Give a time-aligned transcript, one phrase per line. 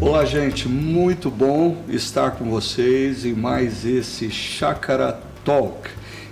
[0.00, 5.90] Olá, gente, muito bom estar com vocês em mais esse Chácara Talk.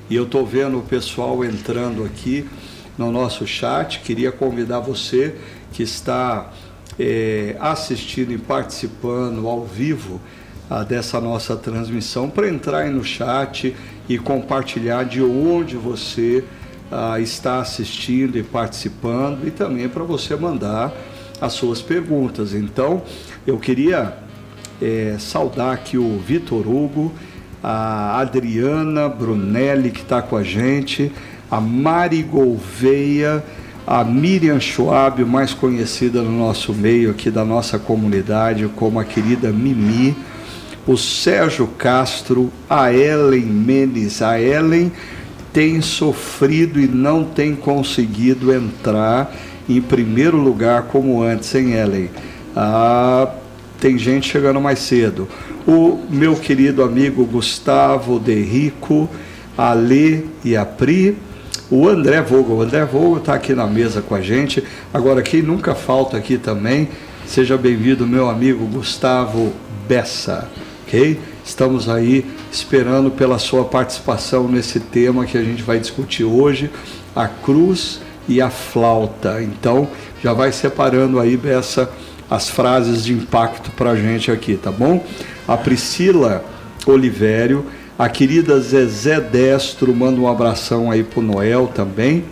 [0.08, 2.48] E eu estou vendo o pessoal entrando aqui
[2.96, 3.98] no nosso chat.
[4.02, 5.34] Queria convidar você
[5.72, 6.52] que está
[6.96, 10.20] é, assistindo e participando ao vivo
[10.70, 13.74] ah, dessa nossa transmissão para entrar aí no chat
[14.08, 16.44] e compartilhar de onde você
[16.88, 20.92] ah, está assistindo e participando e também para você mandar
[21.40, 22.54] as suas perguntas.
[22.54, 23.02] Então,
[23.46, 24.14] eu queria
[24.82, 27.12] é, saudar aqui o Vitor Hugo,
[27.62, 31.12] a Adriana Brunelli, que está com a gente,
[31.50, 33.44] a Mari Gouveia,
[33.86, 39.52] a Miriam Schwab, mais conhecida no nosso meio aqui da nossa comunidade como a querida
[39.52, 40.16] Mimi,
[40.86, 44.22] o Sérgio Castro, a Ellen Menes.
[44.22, 44.90] A Ellen
[45.52, 49.32] tem sofrido e não tem conseguido entrar
[49.68, 52.10] em primeiro lugar como antes, hein, Ellen?
[52.54, 53.28] Ah,
[53.80, 55.28] tem gente chegando mais cedo.
[55.66, 59.08] O meu querido amigo Gustavo De Rico,
[60.44, 61.16] e a Pri,
[61.70, 62.56] o André Vogel.
[62.56, 64.62] O André Vogel está aqui na mesa com a gente.
[64.92, 66.88] Agora, quem nunca falta aqui também,
[67.26, 69.52] seja bem-vindo, meu amigo Gustavo
[69.88, 70.48] Bessa,
[70.86, 71.18] ok?
[71.44, 76.70] Estamos aí esperando pela sua participação nesse tema que a gente vai discutir hoje,
[77.14, 79.42] a cruz e a flauta.
[79.42, 79.88] Então,
[80.22, 81.90] já vai separando aí Bessa
[82.30, 85.04] as frases de impacto para a gente aqui, tá bom?
[85.46, 86.44] A Priscila
[86.86, 87.66] Olivério,
[87.98, 92.24] a querida Zezé Destro, manda um abração aí pro Noel também.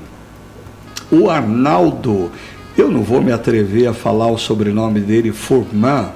[1.10, 2.30] O Arnaldo,
[2.76, 6.08] eu não vou me atrever a falar o sobrenome dele, Furman,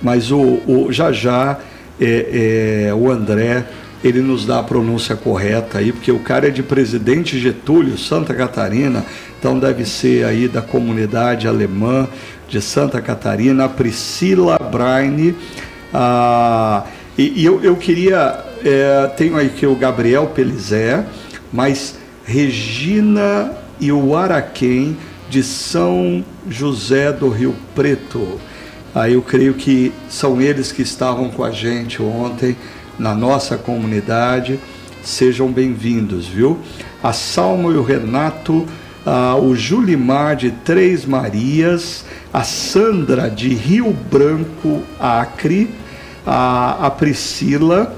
[0.00, 1.58] mas o, o já já
[2.00, 3.66] é, é, o André
[4.02, 8.32] ele nos dá a pronúncia correta aí, porque o cara é de Presidente Getúlio, Santa
[8.32, 9.04] Catarina,
[9.38, 12.08] então deve ser aí da comunidade alemã
[12.50, 15.36] de Santa Catarina, a Priscila Braine.
[15.94, 16.84] Ah,
[17.16, 21.06] e, e eu, eu queria, é, tenho aí que o Gabriel Pelizé,
[21.52, 24.96] mas Regina e o Araquém
[25.30, 28.40] de São José do Rio Preto.
[28.92, 32.56] Aí eu creio que são eles que estavam com a gente ontem
[32.98, 34.58] na nossa comunidade.
[35.02, 36.58] Sejam bem-vindos, viu?
[37.00, 38.66] A Salmo e o Renato,
[39.10, 45.68] ah, o Julimar de Três Marias, a Sandra de Rio Branco, Acre,
[46.24, 47.92] a, a Priscila,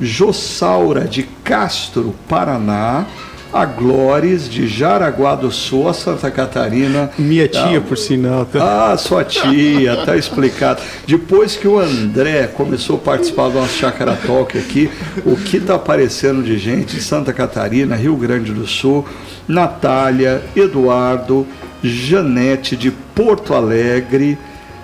[0.00, 3.06] Jossaura de Castro, Paraná,
[3.52, 7.08] a Glóris de Jaraguá do Sul, Santa Catarina.
[7.16, 8.44] Minha tia, ah, por sinal.
[8.44, 8.92] Tá?
[8.92, 10.82] Ah, sua tia, tá explicado.
[11.06, 14.90] Depois que o André começou a participar do nosso Chácara Talk aqui,
[15.24, 19.06] o que tá aparecendo de gente em Santa Catarina, Rio Grande do Sul,
[19.48, 21.46] Natália, Eduardo,
[21.82, 24.38] Janete de Porto Alegre,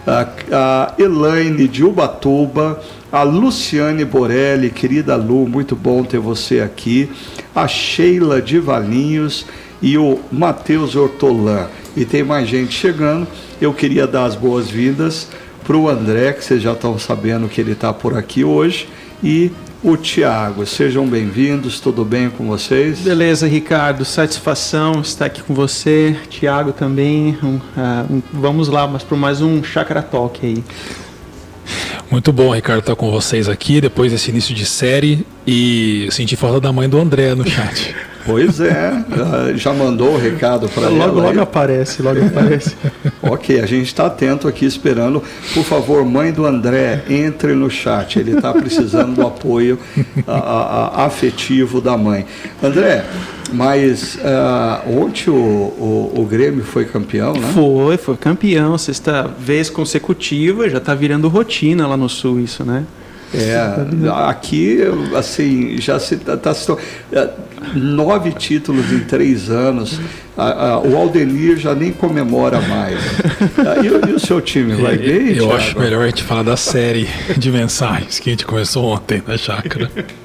[0.07, 2.81] a, a Elaine de Ubatuba,
[3.13, 7.11] a Luciane Borelli, querida Lu, muito bom ter você aqui,
[7.55, 9.47] a Sheila de Valinhos
[9.81, 11.69] e o Matheus Hortolã.
[11.97, 13.27] E tem mais gente chegando.
[13.61, 15.29] Eu queria dar as boas-vindas
[15.65, 18.89] para o André, que vocês já estão sabendo que ele está por aqui hoje,
[19.23, 19.51] e
[19.85, 20.65] o Tiago.
[20.65, 23.01] Sejam bem-vindos, tudo bem com vocês?
[23.01, 27.39] Beleza, Ricardo, satisfação estar aqui com você, Tiago também.
[27.43, 27.61] Um, uh,
[28.11, 30.65] um, vamos lá, mas para mais um Chakra Talk aí.
[32.11, 36.63] Muito bom, Ricardo, estar com vocês aqui depois desse início de série e senti falta
[36.63, 37.95] da mãe do André no chat.
[38.27, 39.05] Pois é,
[39.55, 41.07] já mandou o recado para ela.
[41.07, 42.75] Logo, logo aparece, logo aparece.
[43.23, 45.23] ok, a gente está atento aqui esperando.
[45.53, 48.19] Por favor, mãe do André, entre no chat.
[48.19, 49.79] Ele está precisando do apoio
[50.27, 52.25] a, a, a, afetivo da mãe.
[52.63, 53.05] André,
[53.53, 57.49] mas uh, ontem o, o, o, Grêmio foi campeão, né?
[57.53, 62.85] Foi, foi campeão, sexta vez consecutiva, já está virando rotina lá no Sul isso, né?
[63.35, 64.79] É, aqui,
[65.17, 66.55] assim, já se está tá,
[67.13, 67.31] é,
[67.75, 70.01] nove títulos em três anos.
[70.37, 72.99] A, a, o Aldenir já nem comemora mais.
[73.83, 75.29] E, e o seu time vai bem?
[75.29, 75.53] Eu Thiago?
[75.53, 79.37] acho melhor a gente falar da série de mensagens que a gente começou ontem na
[79.37, 79.91] chácara.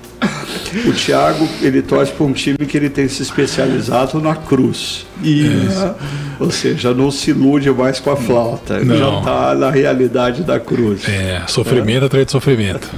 [0.85, 5.05] O Thiago, ele torce para um time que ele tem se especializado na cruz.
[5.23, 5.83] Isso.
[5.83, 5.95] É.
[6.39, 8.75] Ou seja, não se ilude mais com a flauta.
[8.75, 11.07] Ele já está na realidade da cruz.
[11.07, 12.05] É, sofrimento é.
[12.05, 12.89] atrás de sofrimento.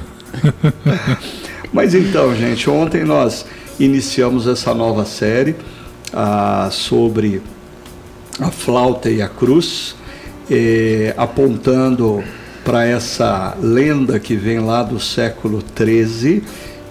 [1.71, 3.45] Mas então, gente, ontem nós
[3.79, 5.55] iniciamos essa nova série
[6.13, 7.41] ah, sobre
[8.39, 9.95] a flauta e a cruz,
[10.49, 12.23] eh, apontando
[12.63, 16.43] para essa lenda que vem lá do século XIII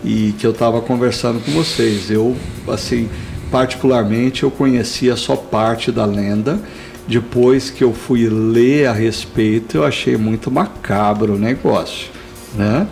[0.05, 2.11] e que eu estava conversando com vocês.
[2.11, 2.37] Eu,
[2.69, 3.09] assim,
[3.51, 6.61] particularmente, eu conhecia só parte da lenda.
[7.09, 12.09] depois que eu fui ler a respeito, eu achei muito macabro o negócio,
[12.55, 12.87] né?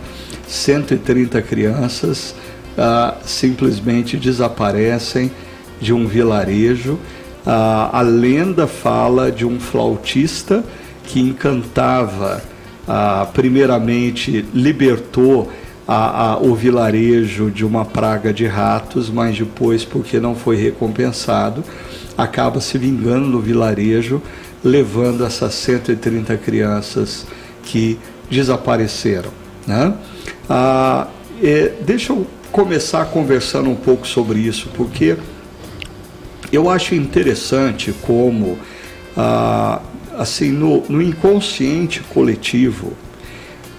[0.45, 2.35] 130 crianças
[2.77, 5.31] ah, simplesmente desaparecem
[5.79, 6.99] de um vilarejo.
[7.45, 10.63] Ah, a lenda fala de um flautista
[11.03, 12.41] que encantava,
[12.87, 15.49] ah, primeiramente libertou
[15.91, 21.63] a, a, o vilarejo de uma praga de ratos, mas depois, porque não foi recompensado,
[22.15, 24.21] acaba se vingando do vilarejo,
[24.63, 27.25] levando essas 130 crianças
[27.63, 27.97] que
[28.29, 29.31] desapareceram.
[29.65, 29.91] Né?
[30.47, 31.07] Ah,
[31.41, 35.17] é, deixa eu começar conversando um pouco sobre isso, porque
[36.51, 38.59] eu acho interessante como,
[39.17, 39.81] ah,
[40.19, 42.93] assim, no, no, inconsciente coletivo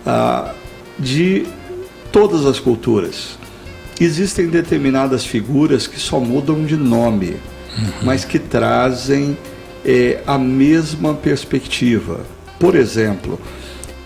[0.05, 0.55] ah,
[0.99, 1.47] de
[2.13, 3.39] todas as culturas,
[4.01, 7.37] existem determinadas figuras que só mudam de nome,
[7.79, 7.93] uhum.
[8.03, 9.37] mas que trazem
[9.85, 12.21] é, a mesma perspectiva.
[12.59, 13.41] Por exemplo,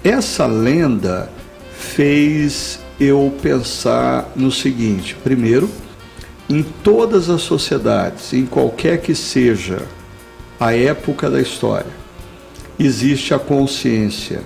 [0.03, 1.31] essa lenda
[1.77, 5.69] fez eu pensar no seguinte: primeiro,
[6.49, 9.83] em todas as sociedades, em qualquer que seja
[10.59, 11.91] a época da história,
[12.79, 14.43] existe a consciência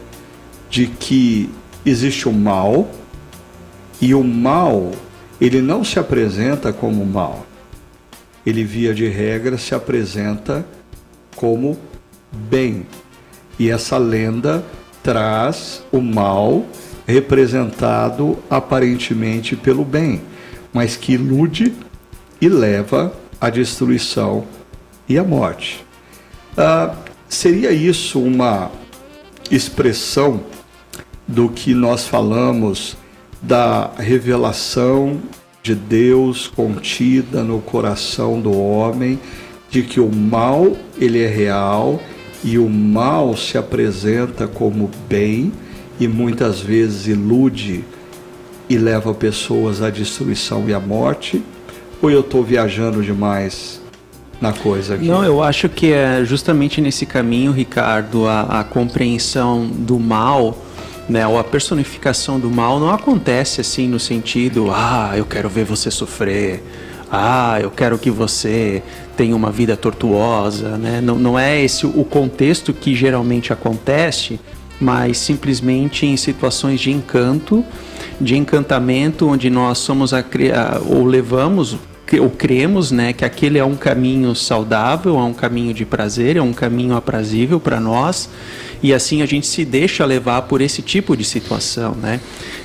[0.70, 1.50] de que
[1.84, 2.90] existe o mal
[4.00, 4.92] e o mal
[5.40, 7.46] ele não se apresenta como mal.
[8.44, 10.66] Ele via de regra se apresenta
[11.36, 11.78] como
[12.32, 12.86] bem.
[13.58, 14.64] E essa lenda
[15.02, 16.66] traz o mal
[17.06, 20.22] representado aparentemente pelo bem,
[20.72, 21.72] mas que ilude
[22.40, 24.44] e leva à destruição
[25.08, 25.84] e à morte.
[26.56, 26.94] Ah,
[27.28, 28.70] seria isso uma
[29.50, 30.42] expressão
[31.26, 32.96] do que nós falamos
[33.40, 35.19] da revelação
[35.62, 39.19] de Deus contida no coração do homem,
[39.70, 42.00] de que o mal ele é real
[42.43, 45.52] e o mal se apresenta como bem
[46.00, 47.85] e muitas vezes ilude
[48.69, 51.43] e leva pessoas à destruição e à morte?
[52.00, 53.81] Ou eu estou viajando demais
[54.40, 55.06] na coisa aqui?
[55.06, 60.56] Não, eu acho que é justamente nesse caminho, Ricardo, a, a compreensão do mal.
[61.08, 65.64] Né, ou a personificação do mal não acontece assim no sentido, ah, eu quero ver
[65.64, 66.62] você sofrer,
[67.10, 68.82] ah, eu quero que você
[69.16, 71.00] tenha uma vida tortuosa, né?
[71.00, 74.38] Não, não é esse o contexto que geralmente acontece,
[74.81, 77.64] mas simplesmente em situações de encanto,
[78.20, 80.22] de encantamento, onde nós somos a,
[80.87, 81.76] ou levamos
[82.20, 86.43] ou cremos, né, que aquele é um caminho saudável, é um caminho de prazer, é
[86.43, 88.31] um caminho aprazível para nós,
[88.82, 92.20] e assim a gente se deixa levar por esse tipo de situação, né?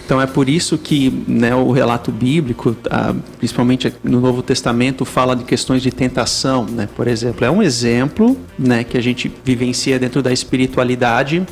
[0.06, 5.36] Então é por isso que né, o relato bíblico, ah, principalmente no Novo Testamento, fala
[5.36, 6.90] de questões de tentação, né?
[6.96, 11.46] Por exemplo, é um exemplo, né, que a gente vivencia dentro da espiritualidade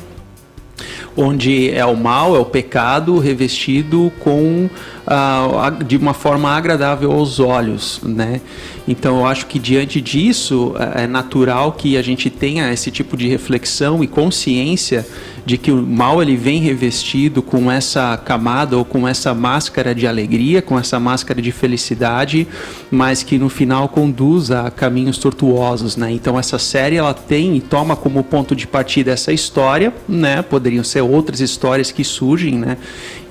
[1.16, 4.68] onde é o mal, é o pecado revestido com
[5.06, 8.40] uh, de uma forma agradável aos olhos, né?
[8.86, 13.16] Então eu acho que diante disso é, é natural que a gente tenha esse tipo
[13.16, 15.06] de reflexão e consciência
[15.44, 20.06] de que o mal ele vem revestido com essa camada ou com essa máscara de
[20.06, 22.46] alegria, com essa máscara de felicidade,
[22.90, 26.12] mas que no final conduz a caminhos tortuosos, né?
[26.12, 30.42] Então essa série ela tem e toma como ponto de partida essa história, né?
[30.42, 32.76] Poderiam ser outras histórias que surgem, né?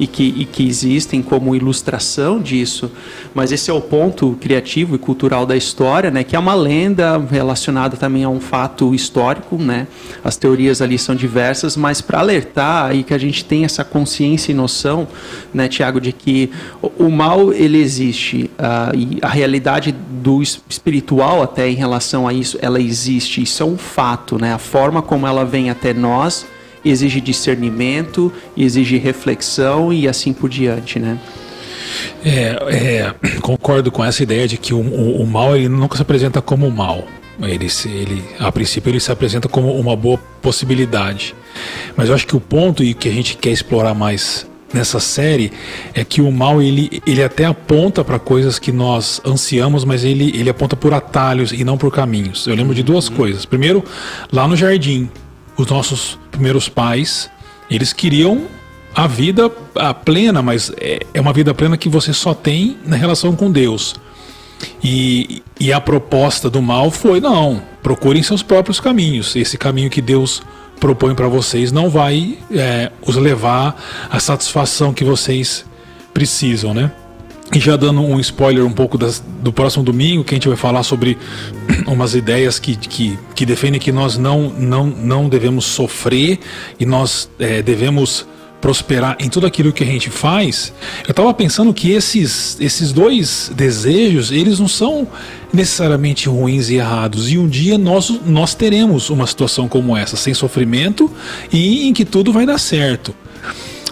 [0.02, 2.92] E que, e que existem como ilustração disso,
[3.36, 6.24] mas esse é o ponto criativo e cultural da história, né?
[6.24, 9.86] Que é uma lenda relacionada também a um fato histórico, né?
[10.24, 14.52] As teorias ali são diversas, mas para alertar e que a gente tenha essa consciência
[14.52, 15.08] e noção,
[15.54, 16.50] né, Tiago, de que
[16.98, 22.58] o mal ele existe uh, e a realidade do espiritual até em relação a isso,
[22.60, 23.44] ela existe.
[23.44, 24.52] Isso é um fato, né?
[24.52, 26.48] A forma como ela vem até nós
[26.84, 31.20] exige discernimento, exige reflexão e assim por diante, né?
[32.24, 36.02] É, é, concordo com essa ideia de que o, o, o mal ele nunca se
[36.02, 37.06] apresenta como mal.
[37.42, 41.34] Ele, ele, a princípio ele se apresenta como uma boa possibilidade.
[41.96, 45.52] Mas eu acho que o ponto e que a gente quer explorar mais nessa série
[45.94, 50.32] é que o mal ele, ele até aponta para coisas que nós ansiamos, mas ele,
[50.38, 52.48] ele aponta por atalhos e não por caminhos.
[52.48, 53.16] Eu lembro de duas uhum.
[53.16, 53.46] coisas.
[53.46, 53.84] Primeiro,
[54.32, 55.10] lá no jardim,
[55.62, 57.30] os nossos primeiros pais,
[57.70, 58.48] eles queriam
[58.94, 62.96] a vida a plena, mas é, é uma vida plena que você só tem na
[62.96, 63.96] relação com Deus.
[64.84, 69.36] E, e a proposta do mal foi: não, procurem seus próprios caminhos.
[69.36, 70.42] Esse caminho que Deus
[70.80, 73.76] propõe para vocês não vai é, os levar
[74.10, 75.66] à satisfação que vocês
[76.14, 76.92] precisam, né?
[77.54, 80.58] E já dando um spoiler um pouco das, do próximo domingo, que a gente vai
[80.58, 81.18] falar sobre
[81.86, 86.40] umas ideias que, que, que defendem que nós não, não, não devemos sofrer
[86.80, 88.26] e nós é, devemos
[88.62, 90.72] prosperar em tudo aquilo que a gente faz,
[91.06, 95.08] eu estava pensando que esses, esses dois desejos, eles não são
[95.52, 97.30] necessariamente ruins e errados.
[97.32, 101.12] E um dia nós, nós teremos uma situação como essa, sem sofrimento
[101.52, 103.16] e em que tudo vai dar certo.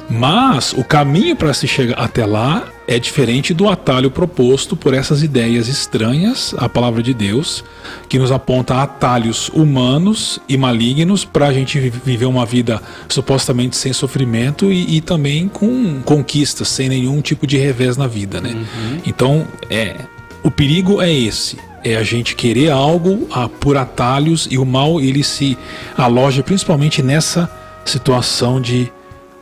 [0.10, 5.22] Mas o caminho para se chegar até lá é diferente do atalho proposto por essas
[5.22, 7.64] ideias estranhas à palavra de Deus,
[8.08, 13.94] que nos aponta atalhos humanos e malignos para a gente viver uma vida supostamente sem
[13.94, 18.54] sofrimento e, e, também com conquistas, sem nenhum tipo de revés na vida, né?
[18.54, 19.02] Uhum.
[19.06, 19.96] Então, é,
[20.42, 21.58] o perigo é esse.
[21.84, 25.56] É a gente querer algo a, por atalhos e o mal ele se
[25.96, 27.50] aloja principalmente nessa
[27.86, 28.92] situação de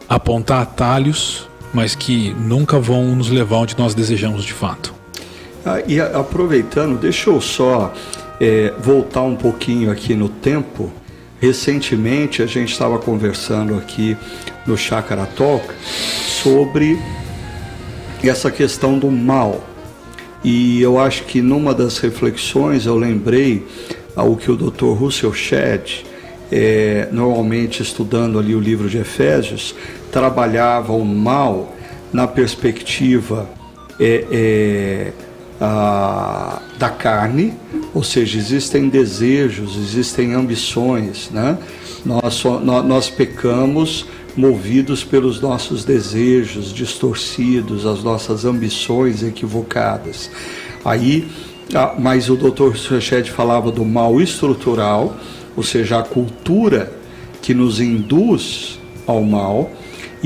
[0.08, 4.94] apontar atalhos, mas que nunca vão nos levar onde nós desejamos de fato.
[5.66, 7.94] Ah, e aproveitando, deixa eu só
[8.40, 10.92] é, voltar um pouquinho aqui no tempo.
[11.40, 14.18] Recentemente a gente estava conversando aqui
[14.66, 15.66] no Chakra Talk
[16.42, 16.98] sobre
[18.24, 19.64] essa questão do mal.
[20.44, 23.66] E eu acho que numa das reflexões eu lembrei
[24.16, 24.94] ao que o Dr.
[24.98, 26.06] Russell Shedd,
[26.52, 29.76] é, normalmente estudando ali o livro de Efésios,
[30.12, 31.74] trabalhava o mal
[32.12, 33.50] na perspectiva
[34.00, 35.14] é, é,
[35.60, 37.54] a, da carne,
[37.94, 41.58] ou seja, existem desejos, existem ambições, né?
[42.06, 50.30] Nós, nós, nós pecamos movidos pelos nossos desejos distorcidos, as nossas ambições equivocadas.
[50.86, 51.28] Aí,
[51.98, 52.78] mas o Dr.
[52.78, 55.18] Suchet falava do mal estrutural,
[55.56, 56.94] ou seja, a cultura
[57.42, 59.72] que nos induz ao mal,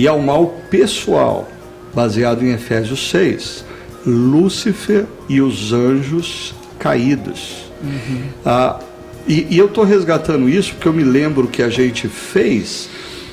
[0.01, 1.47] e ao mal pessoal,
[1.93, 3.63] baseado em Efésios 6,
[4.03, 7.65] Lúcifer e os anjos caídos.
[7.83, 8.23] Uhum.
[8.43, 8.79] Ah,
[9.27, 12.89] e, e, eu estou resgatando isso porque eu me lembro que a gente fez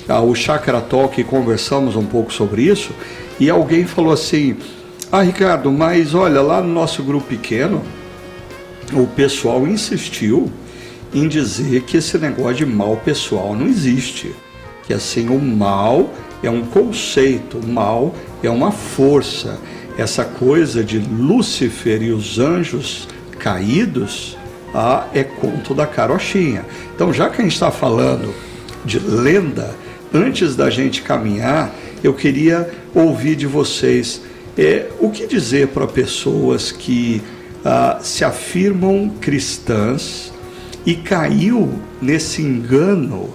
[0.07, 2.91] ah, o Chakra Talk e conversamos um pouco sobre isso,
[3.41, 4.55] e alguém falou assim:
[5.11, 7.83] Ah, Ricardo, mas olha, lá no nosso grupo pequeno,
[8.93, 10.53] o pessoal insistiu
[11.15, 14.35] em dizer que esse negócio de mal pessoal não existe.
[14.87, 16.11] Que assim, o mal
[16.43, 19.59] é um conceito, mal é uma força.
[19.97, 24.37] Essa coisa de Lúcifer e os anjos caídos
[24.75, 26.65] ah, é conto da carochinha.
[26.95, 28.33] Então, já que a gente está falando
[28.85, 29.75] de lenda,
[30.13, 34.23] antes da gente caminhar, eu queria ouvir de vocês
[34.57, 37.23] é, o que dizer para pessoas que
[37.65, 40.33] ah, se afirmam cristãs
[40.87, 43.31] e caiu nesse engano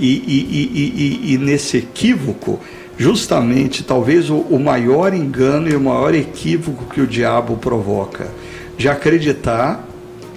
[0.00, 2.58] e, e, e, e nesse equívoco,
[2.98, 8.28] justamente talvez o, o maior engano e o maior equívoco que o diabo provoca,
[8.76, 9.86] de acreditar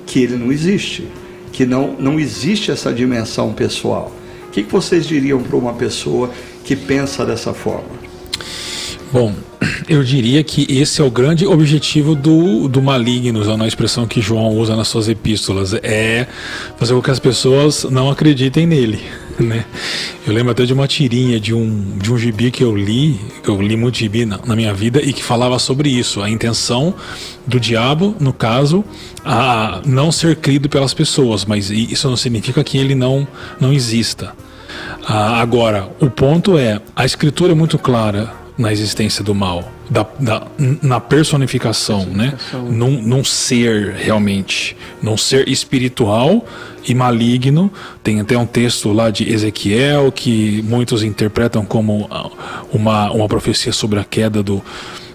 [0.05, 1.07] que ele não existe,
[1.51, 4.11] que não, não existe essa dimensão pessoal.
[4.47, 6.29] O que, que vocês diriam para uma pessoa
[6.63, 8.03] que pensa dessa forma?
[9.11, 9.33] Bom,
[9.87, 14.21] eu diria que esse é o grande objetivo do, do maligno, usando a expressão que
[14.21, 16.27] João usa nas suas epístolas, é
[16.77, 19.01] fazer com que as pessoas não acreditem nele.
[19.39, 19.65] Né?
[20.27, 23.49] Eu lembro até de uma tirinha de um, de um gibi que eu li, que
[23.49, 26.93] eu li muito gibi na, na minha vida, e que falava sobre isso, a intenção
[27.45, 28.85] do diabo, no caso,
[29.25, 33.27] a não ser crido pelas pessoas, mas isso não significa que ele não,
[33.59, 34.35] não exista.
[35.05, 40.05] Ah, agora, o ponto é, a escritura é muito clara na existência do mal, da,
[40.19, 40.47] da
[40.81, 42.37] na personificação, né?
[42.53, 46.45] Num, num ser realmente, num ser espiritual
[46.87, 47.71] e maligno.
[48.03, 52.09] Tem até um texto lá de Ezequiel que muitos interpretam como
[52.71, 54.63] uma, uma profecia sobre a queda do,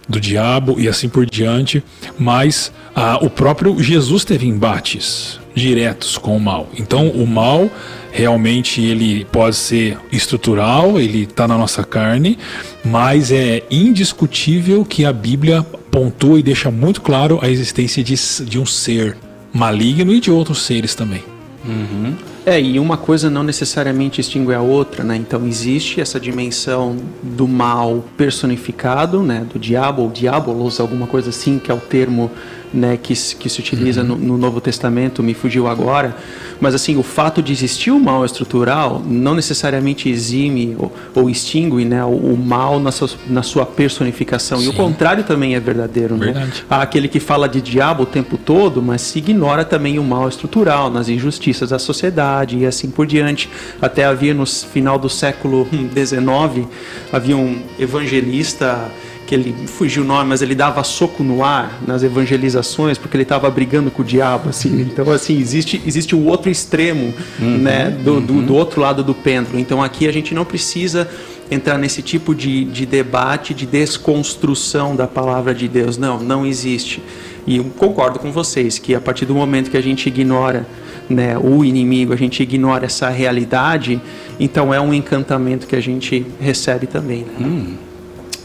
[0.08, 1.82] do diabo e assim por diante,
[2.18, 6.68] mas ah, o próprio Jesus teve embates diretos com o mal.
[6.78, 7.70] Então o mal
[8.10, 12.38] realmente ele pode ser estrutural, ele está na nossa carne,
[12.84, 18.58] mas é indiscutível que a Bíblia pontua e deixa muito claro a existência de, de
[18.58, 19.16] um ser
[19.52, 21.22] maligno e de outros seres também.
[21.64, 22.14] Uhum.
[22.48, 25.14] É, e uma coisa não necessariamente extingue a outra, né?
[25.16, 29.46] Então existe essa dimensão do mal personificado, né?
[29.52, 32.30] Do diabo, ou diabolos, alguma coisa assim, que é o termo
[32.72, 34.08] né, que, que se utiliza uhum.
[34.08, 36.16] no, no, Novo Testamento, me fugiu agora,
[36.60, 41.84] mas assim, o fato de existir o mal estrutural não necessariamente exime ou, ou extingue
[41.84, 44.58] né, o, o, mal na sua, na sua personificação.
[44.58, 44.66] Sim.
[44.66, 46.16] E o contrário também é verdadeiro.
[46.16, 46.26] Né?
[46.26, 46.46] Verdade.
[46.46, 46.66] Né?
[46.68, 50.28] Há aquele que fala de diabo o tempo todo, mas se ignora também o mal
[50.28, 53.48] estrutural, nas injustiças da sociedade e assim por diante.
[53.80, 56.66] Até havia no final do século XIX,
[57.12, 58.90] havia um evangelista
[59.28, 63.24] que ele fugiu o nome, mas ele dava soco no ar nas evangelizações porque ele
[63.24, 64.80] estava brigando com o diabo, assim.
[64.80, 68.20] Então, assim, existe, existe o outro extremo, uhum, né, do, uhum.
[68.22, 69.58] do, do, outro lado do pêndulo.
[69.58, 71.06] Então, aqui a gente não precisa
[71.50, 75.98] entrar nesse tipo de, de debate, de desconstrução da palavra de Deus.
[75.98, 77.02] Não, não existe.
[77.46, 80.66] E eu concordo com vocês que a partir do momento que a gente ignora
[81.06, 84.00] né, o inimigo, a gente ignora essa realidade,
[84.40, 87.26] então é um encantamento que a gente recebe também.
[87.38, 87.46] Né?
[87.46, 87.87] Hum.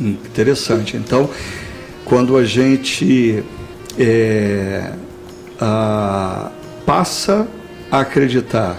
[0.10, 0.98] Interessante.
[0.98, 1.30] Então,
[2.04, 3.44] quando a gente
[3.98, 4.92] é,
[5.60, 6.52] a,
[6.86, 7.48] passa
[7.92, 8.78] a acreditar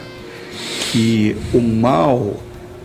[0.91, 2.41] que o mal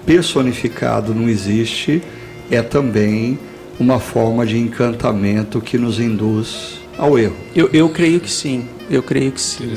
[0.05, 2.01] personificado não existe,
[2.49, 3.37] é também
[3.79, 7.35] uma forma de encantamento que nos induz ao erro.
[7.55, 8.67] Eu, eu creio que sim.
[8.89, 9.71] Eu creio que sim.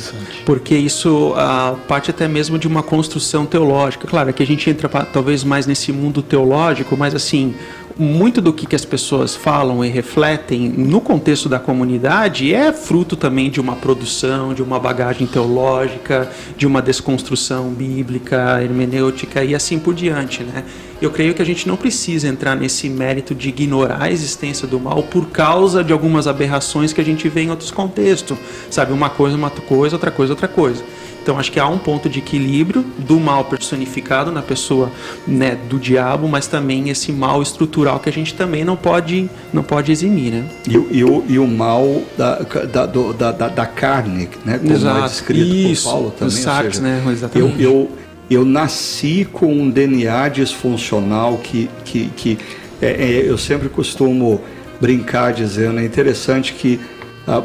[0.47, 4.07] Porque isso a, parte até mesmo de uma construção teológica.
[4.07, 7.55] Claro, que a gente entra talvez mais nesse mundo teológico, mas assim,
[7.99, 13.17] muito do que, que as pessoas falam e refletem no contexto da comunidade é fruto
[13.17, 19.79] também de uma produção, de uma bagagem teológica, de uma desconstrução bíblica, hermenêutica e assim
[19.79, 20.65] por diante, né?
[21.01, 24.79] Eu creio que a gente não precisa entrar nesse mérito de ignorar a existência do
[24.79, 28.39] mal por causa de algumas aberrações que a gente vê em outros contextos,
[28.71, 28.93] sabe?
[28.93, 30.83] Uma coisa, uma coisa, outra coisa, outra coisa.
[31.23, 34.91] Então acho que há um ponto de equilíbrio do mal personificado na pessoa
[35.27, 39.63] né, do diabo, mas também esse mal estrutural que a gente também não pode, não
[39.63, 40.33] pode eximir.
[40.33, 40.45] Né?
[40.69, 44.75] E, e, o, e o mal da, da, do, da, da, carne, né, como é
[44.75, 44.99] Exato.
[44.99, 46.35] é descrito Isso, por Paulo também.
[46.35, 47.05] Seja, né?
[47.09, 47.63] Exatamente.
[47.63, 47.91] Eu, eu,
[48.29, 52.39] eu nasci com um DNA disfuncional que, que, que
[52.81, 54.41] é, é, eu sempre costumo
[54.81, 56.81] brincar dizendo, é interessante que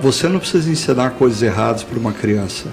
[0.02, 2.68] você não precisa ensinar coisas erradas para uma criança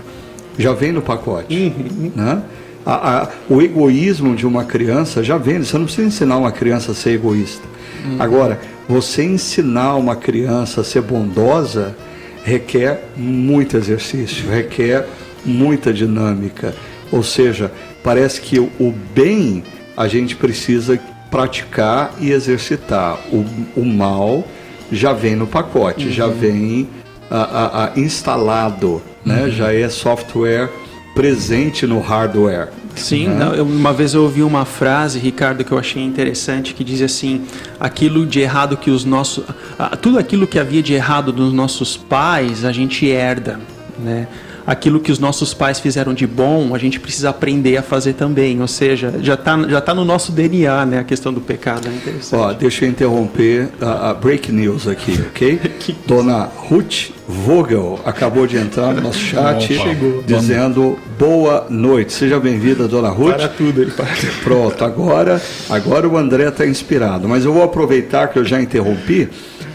[0.58, 1.54] já vem no pacote.
[1.54, 2.12] Uhum.
[2.14, 2.42] Né?
[2.84, 6.92] A, a, o egoísmo de uma criança já vem, você não precisa ensinar uma criança
[6.92, 7.66] a ser egoísta.
[8.04, 8.16] Uhum.
[8.20, 11.96] Agora, você ensinar uma criança a ser bondosa
[12.44, 15.06] requer muito exercício, requer
[15.44, 16.74] muita dinâmica.
[17.10, 19.64] Ou seja, parece que o, o bem
[19.96, 20.98] a gente precisa
[21.30, 23.18] praticar e exercitar.
[23.32, 24.46] O, o mal
[24.92, 26.12] já vem no pacote, uhum.
[26.12, 26.86] já vem
[27.30, 29.44] a, a, instalado né?
[29.44, 29.50] Uhum.
[29.50, 30.70] Já é software
[31.14, 32.68] presente no hardware.
[32.94, 36.84] Sim, não, eu, uma vez eu ouvi uma frase, Ricardo, que eu achei interessante, que
[36.84, 37.44] diz assim:
[37.80, 39.44] aquilo de errado que os nossos.
[40.00, 43.58] Tudo aquilo que havia de errado dos nossos pais, a gente herda.
[43.98, 44.28] Né?
[44.66, 48.60] Aquilo que os nossos pais fizeram de bom, a gente precisa aprender a fazer também.
[48.60, 51.88] Ou seja, já está já tá no nosso DNA, né, a questão do pecado.
[51.88, 52.40] É interessante.
[52.40, 55.60] Ó, deixa eu interromper a, a break news aqui, ok?
[56.06, 60.22] Dona Ruth Vogel acabou de entrar no nosso chat Chegou.
[60.26, 62.12] dizendo boa noite.
[62.12, 63.36] Seja bem-vinda, Dona Ruth.
[63.36, 64.08] Para tudo, ele para.
[64.42, 67.28] Pronto, agora, agora o André está inspirado.
[67.28, 69.28] Mas eu vou aproveitar que eu já interrompi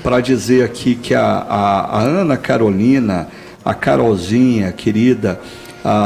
[0.04, 3.28] para dizer aqui que a, a, a Ana Carolina
[3.70, 5.40] a Carolzinha, querida,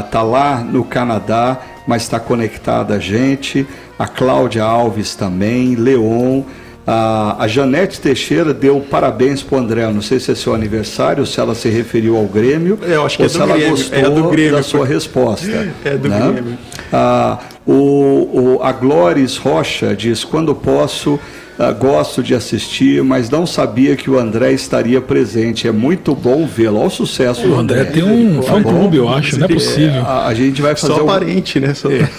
[0.05, 3.65] está lá no Canadá, mas está conectada a gente.
[3.97, 6.41] A Cláudia Alves também, Leon.
[6.85, 9.89] A, a Janete Teixeira deu parabéns para o André.
[9.93, 13.23] Não sei se é seu aniversário, se ela se referiu ao Grêmio, Eu acho que
[13.23, 13.69] ou é se ela Grêmio.
[13.69, 15.47] gostou é do Grêmio, da sua resposta.
[15.85, 16.31] É do né?
[16.33, 16.57] Grêmio.
[16.91, 21.17] Ah, o, o, a Glóris Rocha diz: quando posso
[21.57, 25.67] Uh, gosto de assistir, mas não sabia que o André estaria presente.
[25.67, 26.79] É muito bom vê-lo.
[26.79, 27.47] Olha o sucesso.
[27.47, 30.01] O André, André tem um fã-clube, eu acho, não é possível.
[30.01, 30.95] É, a, a, gente vai fazer.
[30.95, 31.05] Só um...
[31.05, 31.75] parente, né?
[31.75, 31.89] Só...
[31.91, 32.09] É.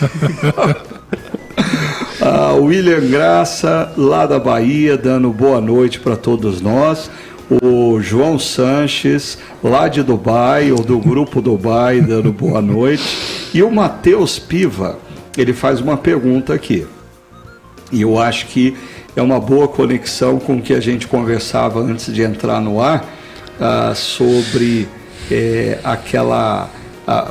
[2.23, 7.11] uh, William Graça, lá da Bahia, dando boa noite para todos nós.
[7.51, 13.03] O João Sanches, lá de Dubai, ou do grupo Dubai, dando boa noite.
[13.53, 14.97] E o Matheus Piva,
[15.37, 16.87] ele faz uma pergunta aqui.
[17.93, 18.77] E eu acho que
[19.17, 23.05] é uma boa conexão com o que a gente conversava antes de entrar no ar
[23.61, 24.89] uh, sobre
[25.31, 26.69] é, aquela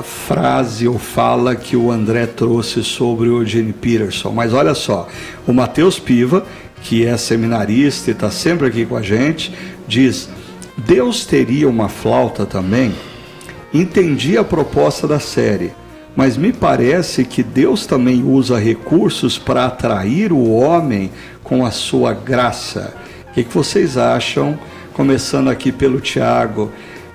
[0.03, 4.29] frase ou fala que o André trouxe sobre o Eugene Peterson.
[4.29, 5.07] Mas olha só,
[5.47, 6.45] o Matheus Piva,
[6.83, 9.51] que é seminarista e está sempre aqui com a gente,
[9.87, 10.29] diz:
[10.77, 12.93] Deus teria uma flauta também?
[13.73, 15.71] Entendi a proposta da série
[16.15, 21.11] mas me parece que Deus também usa recursos para atrair o homem
[21.53, 22.95] com a sua graça.
[23.29, 24.57] O que, vocês acham,
[24.93, 26.71] começando aqui pelo Tiago,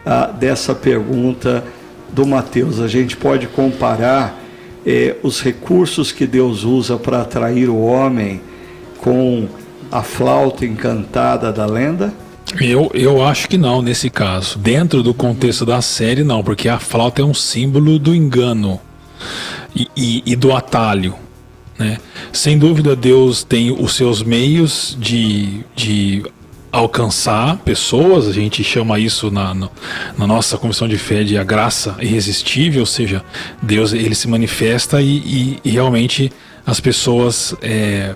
[0.07, 1.65] ah, dessa pergunta
[2.13, 2.79] do Mateus?
[2.79, 4.39] A gente pode comparar
[4.87, 8.41] eh, os recursos que Deus usa para atrair o homem
[8.99, 9.49] com
[9.91, 12.15] a flauta encantada da lenda?
[12.61, 14.57] Eu, eu acho que não, nesse caso.
[14.57, 18.81] Dentro do contexto da série, não, porque a flauta é um símbolo do engano
[19.75, 21.17] e, e, e do atalho.
[21.79, 21.99] Né?
[22.33, 26.25] Sem dúvida, Deus tem os seus meios de, de
[26.73, 29.69] alcançar pessoas, a gente chama isso na, na,
[30.17, 33.25] na, nossa comissão de fé de a graça irresistível, ou seja,
[33.63, 36.31] Deus ele se manifesta e, e, e realmente
[36.67, 38.15] as pessoas é,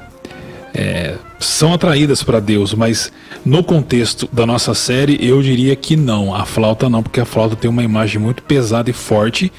[0.75, 3.13] é, são atraídas para Deus, mas
[3.45, 7.57] no contexto da nossa série eu diria que não, a flauta não, porque a flauta
[7.57, 9.51] tem uma imagem muito pesada e forte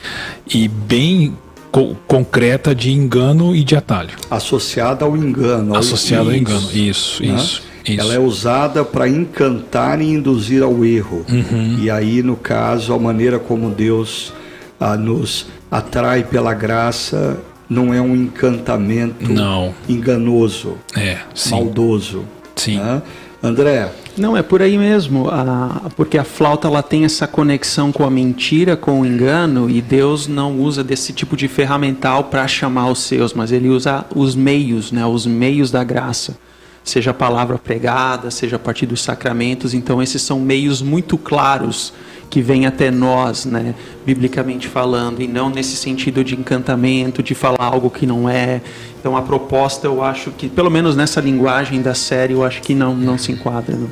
[0.48, 1.36] e bem
[1.74, 4.12] co concreta de engano e de atalho.
[4.30, 5.76] Associada ao engano.
[5.76, 7.34] Associada ao engano, isso, né?
[7.36, 7.64] isso.
[7.84, 8.00] Isso.
[8.00, 11.26] Ela é usada para encantar e induzir ao erro.
[11.28, 11.80] Uhum.
[11.82, 14.32] E aí, no caso, a maneira como Deus
[14.80, 17.38] ah, nos atrai pela graça
[17.70, 19.74] não é um encantamento não.
[19.90, 21.18] enganoso, é,
[21.50, 22.24] maldoso.
[22.56, 22.78] Sim.
[22.78, 23.02] Né?
[23.42, 23.92] André?
[24.16, 28.12] Não, é por aí mesmo, a, porque a flauta ela tem essa conexão com a
[28.12, 33.00] mentira, com o engano, e Deus não usa desse tipo de ferramental para chamar os
[33.00, 36.38] seus, mas ele usa os meios, né, os meios da graça.
[36.84, 39.74] Seja a palavra pregada, seja a partir dos sacramentos.
[39.74, 41.94] Então, esses são meios muito claros
[42.34, 47.64] que vêm até nós, né, biblicamente falando, e não nesse sentido de encantamento, de falar
[47.64, 48.60] algo que não é.
[49.00, 52.74] Então, a proposta, eu acho que, pelo menos nessa linguagem da série, eu acho que
[52.74, 53.76] não, não se enquadra.
[53.76, 53.88] Não.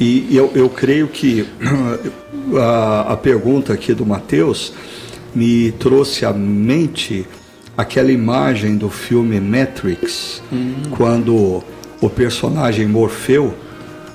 [0.00, 1.46] E eu, eu creio que
[2.60, 4.72] a, a pergunta aqui do Mateus
[5.32, 7.24] me trouxe à mente
[7.78, 10.74] aquela imagem do filme Matrix, hum.
[10.90, 11.62] quando
[12.00, 13.54] o personagem Morfeu,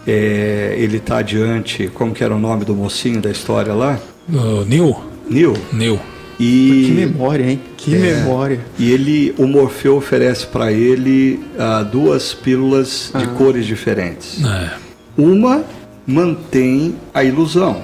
[0.06, 4.00] é, ele está diante, como que era o nome do mocinho da história lá?
[4.30, 4.98] Uh, Neil.
[5.30, 5.54] Neil.
[5.72, 6.00] Neil.
[6.40, 7.62] E, que memória, hein?
[7.78, 8.60] Que é, memória.
[8.80, 13.20] E ele, o Morfeu oferece para ele uh, duas pílulas ah.
[13.20, 14.44] de cores diferentes.
[14.44, 14.72] É.
[15.16, 15.64] Uma
[16.08, 17.82] mantém a ilusão,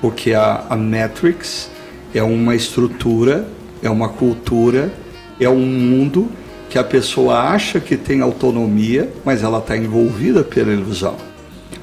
[0.00, 1.70] porque a, a Matrix
[2.12, 3.46] é uma estrutura,
[3.82, 4.92] é uma cultura,
[5.38, 6.28] é um mundo
[6.68, 11.16] que a pessoa acha que tem autonomia, mas ela está envolvida pela ilusão.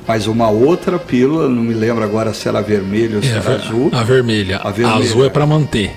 [0.10, 3.58] Mas uma outra pílula, não me lembro agora se era vermelha ou se é, era
[3.58, 3.92] azul.
[3.94, 4.58] A vermelha.
[4.58, 4.96] A, vermelha.
[4.96, 5.92] a azul é para manter.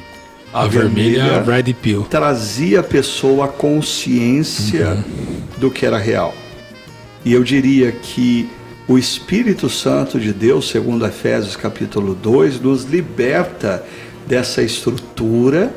[0.53, 2.03] A, a vermelha, vermelha é a red pill.
[2.11, 5.03] Trazia a pessoa a consciência uhum.
[5.57, 6.35] do que era real.
[7.25, 8.51] E eu diria que
[8.87, 13.83] o Espírito Santo de Deus, segundo Efésios capítulo 2, nos liberta
[14.27, 15.73] dessa estrutura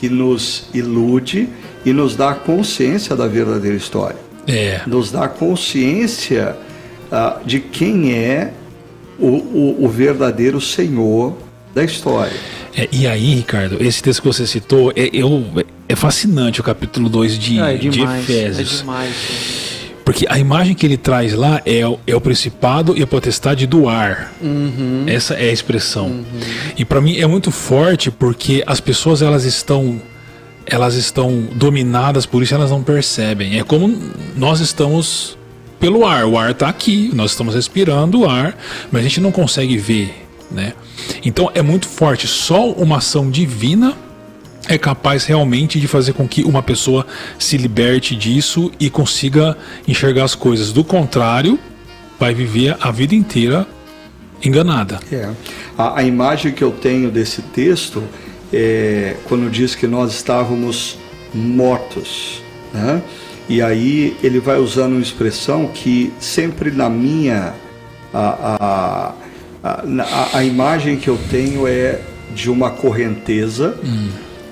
[0.00, 1.46] que nos ilude
[1.84, 4.16] e nos dá consciência da verdadeira história.
[4.46, 4.80] É.
[4.86, 6.56] Nos dá consciência
[7.10, 8.52] uh, de quem é
[9.18, 11.36] o, o, o, verdadeiro Senhor
[11.74, 12.36] da história.
[12.76, 15.44] É, e aí, Ricardo, esse texto que você citou, é, eu,
[15.88, 18.74] é fascinante o capítulo 2 de, é, é demais, de Efésios.
[18.74, 19.66] É demais.
[20.06, 23.88] Porque a imagem que ele traz lá é, é o principado e a potestade do
[23.88, 24.32] ar.
[24.40, 25.02] Uhum.
[25.08, 26.06] Essa é a expressão.
[26.06, 26.24] Uhum.
[26.78, 30.00] E para mim é muito forte porque as pessoas elas estão
[30.64, 33.58] elas estão dominadas por isso elas não percebem.
[33.58, 34.00] É como
[34.36, 35.36] nós estamos
[35.78, 38.56] pelo ar, o ar está aqui, nós estamos respirando o ar,
[38.90, 40.72] mas a gente não consegue ver, né?
[41.24, 42.26] Então é muito forte.
[42.26, 43.94] Só uma ação divina
[44.68, 47.06] é capaz realmente de fazer com que uma pessoa
[47.38, 50.72] se liberte disso e consiga enxergar as coisas.
[50.72, 51.58] Do contrário,
[52.18, 53.66] vai viver a vida inteira
[54.44, 55.00] enganada.
[55.10, 55.30] É.
[55.76, 58.02] A, a imagem que eu tenho desse texto
[58.52, 60.98] é, quando diz que nós estávamos
[61.34, 62.42] mortos.
[62.72, 63.02] Né?
[63.48, 67.54] E aí ele vai usando uma expressão que sempre na minha.
[68.12, 69.12] A,
[69.62, 72.00] a, a, a imagem que eu tenho é
[72.34, 74.08] de uma correnteza hum.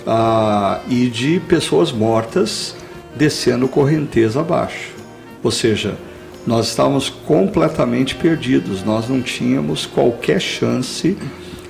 [0.06, 2.74] a, e de pessoas mortas
[3.16, 4.92] descendo correnteza abaixo.
[5.42, 5.96] Ou seja,
[6.46, 11.16] nós estávamos completamente perdidos, nós não tínhamos qualquer chance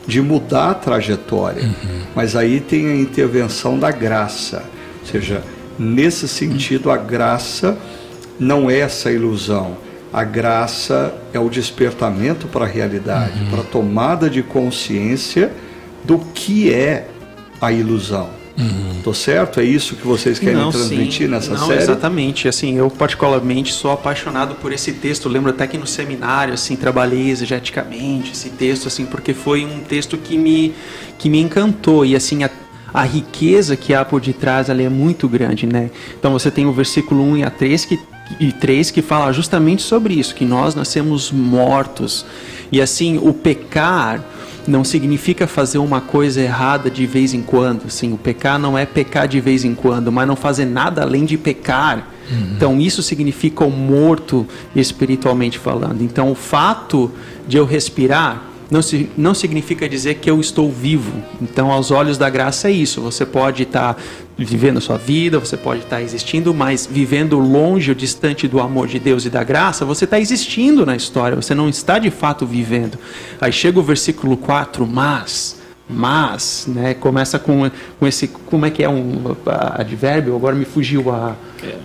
[0.06, 1.62] de mudar a trajetória.
[1.62, 2.00] Uhum.
[2.14, 4.64] Mas aí tem a intervenção da graça.
[5.00, 5.42] Ou seja,
[5.78, 7.78] nesse sentido, a graça
[8.38, 9.76] não é essa ilusão.
[10.12, 13.50] A graça é o despertamento para a realidade, uhum.
[13.50, 15.52] para a tomada de consciência
[16.04, 17.08] do que é
[17.60, 18.30] a ilusão.
[18.56, 19.00] Uhum.
[19.02, 19.58] Tô certo?
[19.58, 21.32] É isso que vocês querem Não, transmitir sim.
[21.32, 21.82] nessa Não, série?
[21.82, 22.46] Exatamente.
[22.46, 25.26] Assim, eu particularmente sou apaixonado por esse texto.
[25.26, 29.80] Eu lembro até que no seminário, assim, trabalhei exegeticamente esse texto, assim, porque foi um
[29.80, 30.72] texto que me
[31.18, 32.44] que me encantou e assim
[32.94, 35.90] a, riqueza que há por detrás ali é muito grande, né?
[36.18, 37.98] Então você tem o versículo 1 e a 3 que
[38.40, 42.24] e 3 que fala justamente sobre isso, que nós nascemos mortos.
[42.72, 44.24] E assim, o pecar
[44.66, 47.84] não significa fazer uma coisa errada de vez em quando.
[48.12, 51.36] O pecar não é pecar de vez em quando, mas não fazer nada além de
[51.36, 52.08] pecar.
[52.30, 52.52] Uhum.
[52.56, 56.02] Então isso significa o morto espiritualmente falando.
[56.02, 57.10] Então o fato
[57.46, 61.12] de eu respirar não, se, não significa dizer que eu estou vivo.
[61.40, 63.00] Então, aos olhos da graça é isso.
[63.00, 64.02] Você pode estar tá
[64.36, 68.60] vivendo a sua vida, você pode estar tá existindo, mas vivendo longe ou distante do
[68.60, 72.10] amor de Deus e da graça, você está existindo na história, você não está de
[72.10, 72.98] fato vivendo.
[73.40, 75.56] Aí chega o versículo 4, mas
[75.88, 80.34] mas, né, começa com, com esse, como é que é um advérbio?
[80.34, 81.36] Agora me fugiu a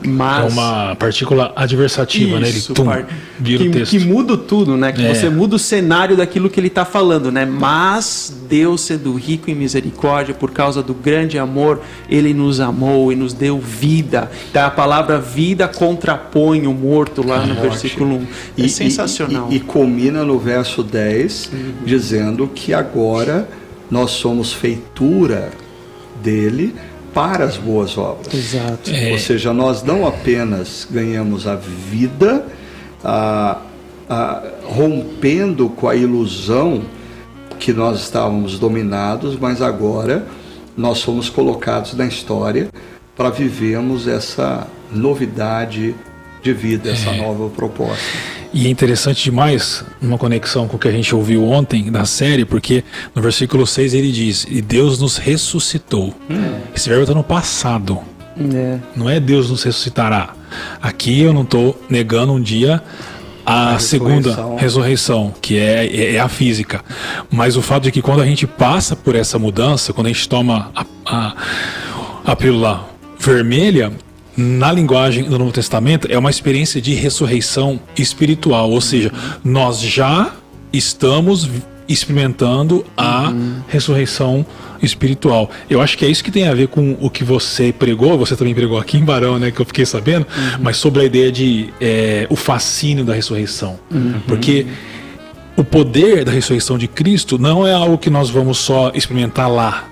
[0.06, 0.46] mas.
[0.46, 2.50] É uma partícula adversativa, Isso, né?
[2.50, 3.06] Ele tum, par...
[3.40, 3.92] vira que, o texto.
[3.92, 4.92] que muda tudo, né?
[4.92, 5.14] Que é.
[5.14, 7.46] você muda o cenário daquilo que ele está falando, né?
[7.46, 13.16] Mas Deus, sendo rico em misericórdia, por causa do grande amor, ele nos amou e
[13.16, 14.30] nos deu vida.
[14.50, 18.22] Então, a palavra vida contrapõe o morto lá no versículo 1.
[18.58, 19.48] É e, sensacional.
[19.50, 21.74] E, e, e, culmina no verso 10, uhum.
[21.86, 23.48] dizendo que agora
[23.90, 25.52] nós somos feitura
[26.22, 26.76] dele
[27.14, 28.34] para as boas obras.
[28.34, 28.92] Exato.
[28.92, 29.12] É.
[29.12, 32.46] Ou seja, nós não apenas ganhamos a vida,
[33.04, 33.62] a,
[34.10, 36.84] a, rompendo com a ilusão
[37.60, 40.26] que nós estávamos dominados, mas agora
[40.78, 42.70] nós somos colocados na história
[43.16, 45.94] para vivermos essa novidade
[46.42, 47.18] de vida, essa é.
[47.18, 48.04] nova proposta.
[48.52, 52.46] E é interessante demais, uma conexão com o que a gente ouviu ontem da série,
[52.46, 56.14] porque no versículo 6 ele diz: E Deus nos ressuscitou.
[56.30, 56.60] Hum.
[56.76, 58.00] Esse verbo está no passado.
[58.54, 58.80] É.
[58.96, 60.34] Não é Deus nos ressuscitará.
[60.82, 62.82] Aqui eu não estou negando um dia
[63.46, 64.56] a, a segunda ressurreição.
[64.56, 66.84] ressurreição, que é, é, é, a física.
[67.30, 70.28] Mas o fato de que quando a gente passa por essa mudança, quando a gente
[70.28, 71.36] toma a, a,
[72.26, 72.88] a pílula
[73.20, 73.92] vermelha,
[74.40, 79.12] na linguagem do Novo Testamento, é uma experiência de ressurreição espiritual, ou seja,
[79.44, 80.34] nós já
[80.72, 81.50] estamos
[81.88, 83.56] experimentando a uhum.
[83.68, 84.46] ressurreição
[84.82, 85.50] espiritual.
[85.68, 88.36] Eu acho que é isso que tem a ver com o que você pregou, você
[88.36, 90.60] também pregou aqui em Barão, né, que eu fiquei sabendo, uhum.
[90.62, 93.80] mas sobre a ideia de é, o fascínio da ressurreição.
[93.92, 94.22] Uhum.
[94.28, 94.68] Porque
[95.58, 99.89] o poder da ressurreição de Cristo não é algo que nós vamos só experimentar lá,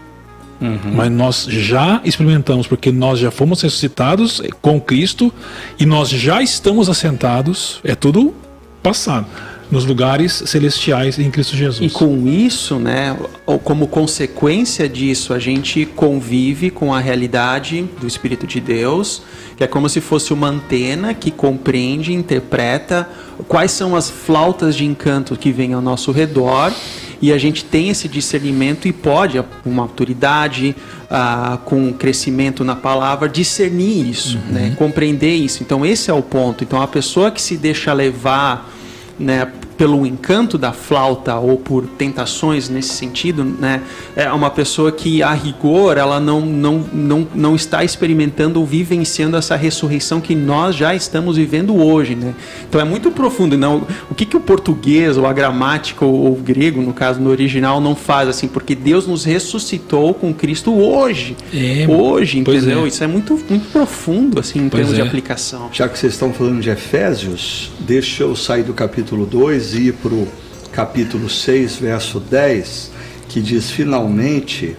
[0.60, 0.94] Uhum.
[0.96, 5.32] Mas nós já experimentamos, porque nós já fomos ressuscitados com Cristo
[5.80, 8.34] e nós já estamos assentados, é tudo
[8.82, 9.28] passado,
[9.70, 11.92] nos lugares celestiais em Cristo Jesus.
[11.92, 18.08] E com isso, né, ou como consequência disso, a gente convive com a realidade do
[18.08, 19.22] Espírito de Deus,
[19.58, 23.10] que é como se fosse uma antena que compreende, interpreta
[23.48, 26.72] quais são as flautas de encanto que vêm ao nosso redor
[27.22, 30.76] e a gente tem esse discernimento e pode, com maturidade,
[31.10, 34.54] ah, com crescimento na palavra, discernir isso, uhum.
[34.54, 34.76] né?
[34.78, 35.64] compreender isso.
[35.64, 36.64] Então, esse é o ponto.
[36.64, 38.72] Então, a pessoa que se deixa levar
[39.20, 43.82] né, pelo encanto da flauta ou por tentações nesse sentido, né,
[44.16, 49.38] é uma pessoa que a rigor ela não, não, não, não está experimentando ou vivenciando
[49.38, 52.34] essa ressurreição que nós já estamos vivendo hoje, né?
[52.68, 53.86] Então é muito profundo, não?
[54.10, 57.80] O que que o português ou a gramática ou, o grego, no caso no original,
[57.80, 58.48] não faz assim?
[58.48, 62.86] Porque Deus nos ressuscitou com Cristo hoje, é, hoje, entendeu?
[62.86, 62.88] É.
[62.88, 65.06] Isso é muito muito profundo assim em pois termos de é.
[65.06, 65.70] aplicação.
[65.72, 69.94] Já que vocês estão falando de Efésios, deixa eu sair do capítulo 2 depois ir
[69.94, 70.28] para o
[70.72, 72.92] capítulo 6, verso 10,
[73.28, 74.76] que diz: Finalmente,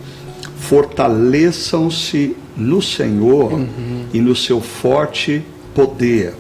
[0.60, 4.06] fortaleçam-se no Senhor uhum.
[4.12, 5.42] e no seu forte
[5.74, 6.34] poder.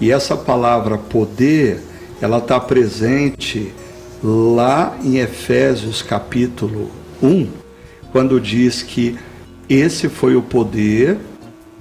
[0.00, 1.80] E essa palavra poder,
[2.20, 3.72] ela está presente
[4.22, 6.90] lá em Efésios capítulo
[7.22, 7.48] 1,
[8.12, 9.16] quando diz que
[9.68, 11.18] esse foi o poder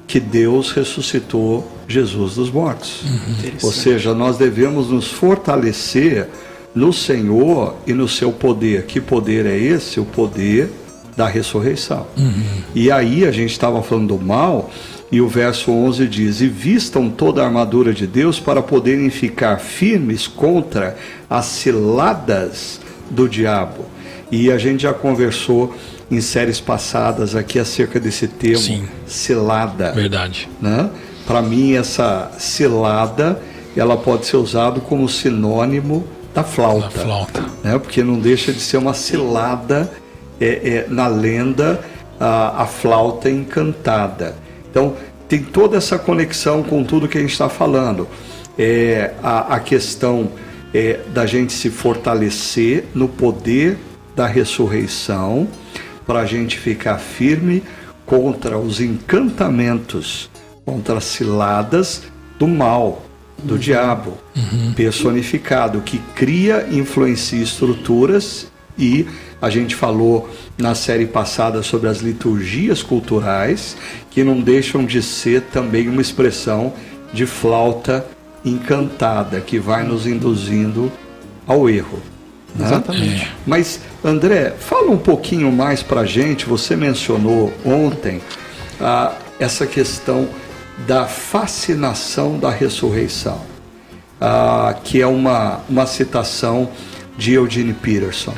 [0.05, 3.01] que Deus ressuscitou Jesus dos mortos.
[3.03, 3.51] Uhum.
[3.63, 6.27] Ou seja, nós devemos nos fortalecer
[6.73, 8.83] no Senhor e no seu poder.
[8.83, 9.99] Que poder é esse?
[9.99, 10.69] O poder
[11.17, 12.05] da ressurreição.
[12.15, 12.61] Uhum.
[12.75, 14.71] E aí a gente estava falando do mal,
[15.11, 19.57] e o verso 11 diz: E vistam toda a armadura de Deus para poderem ficar
[19.57, 20.95] firmes contra
[21.29, 23.85] as ciladas do diabo.
[24.31, 25.75] E a gente já conversou
[26.11, 28.87] em séries passadas aqui acerca desse termo, Sim.
[29.07, 29.91] cilada.
[29.91, 30.47] Verdade.
[30.61, 30.89] Né?
[31.29, 33.39] Para mim, essa cilada
[33.77, 36.87] ela pode ser usada como sinônimo da flauta.
[36.87, 37.45] Da flauta.
[37.63, 37.77] Né?
[37.77, 39.91] Porque não deixa de ser uma cilada
[40.41, 41.81] é, é, na lenda,
[42.19, 44.37] a, a flauta encantada.
[44.71, 44.95] Então,
[45.27, 48.07] tem toda essa conexão com tudo que a gente está falando.
[48.57, 50.31] É, a, a questão
[50.73, 53.77] é, da gente se fortalecer no poder
[54.15, 55.47] da ressurreição,
[56.07, 57.61] para a gente ficar firme
[58.03, 60.27] contra os encantamentos
[60.69, 62.03] contra as ciladas
[62.37, 63.03] do mal,
[63.39, 63.59] do uhum.
[63.59, 64.73] diabo, uhum.
[64.73, 69.07] personificado, que cria, influencia estruturas e
[69.41, 73.75] a gente falou na série passada sobre as liturgias culturais,
[74.11, 76.73] que não deixam de ser também uma expressão
[77.11, 78.05] de flauta
[78.45, 80.91] encantada, que vai nos induzindo
[81.47, 81.99] ao erro.
[82.55, 82.67] Né?
[82.67, 83.31] Exatamente.
[83.45, 86.45] Mas, André, fala um pouquinho mais para a gente.
[86.45, 88.21] Você mencionou ontem
[88.79, 90.27] ah, essa questão
[90.87, 93.41] da fascinação da ressurreição,
[94.19, 96.69] ah, que é uma, uma citação
[97.17, 98.33] de Eugene Peterson.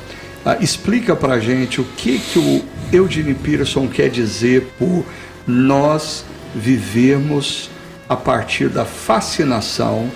[0.46, 5.06] Ah, explica para gente o que, que o Eugene Peterson quer dizer por
[5.48, 6.26] nós
[6.56, 7.70] vivermos
[8.10, 10.10] a partir da fascinação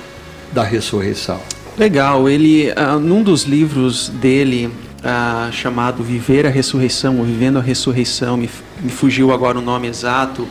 [0.51, 1.39] da ressurreição.
[1.77, 7.61] Legal, ele, uh, num dos livros dele, uh, chamado Viver a Ressurreição, ou Vivendo a
[7.61, 8.49] Ressurreição, me,
[8.81, 10.47] me fugiu agora o nome exato,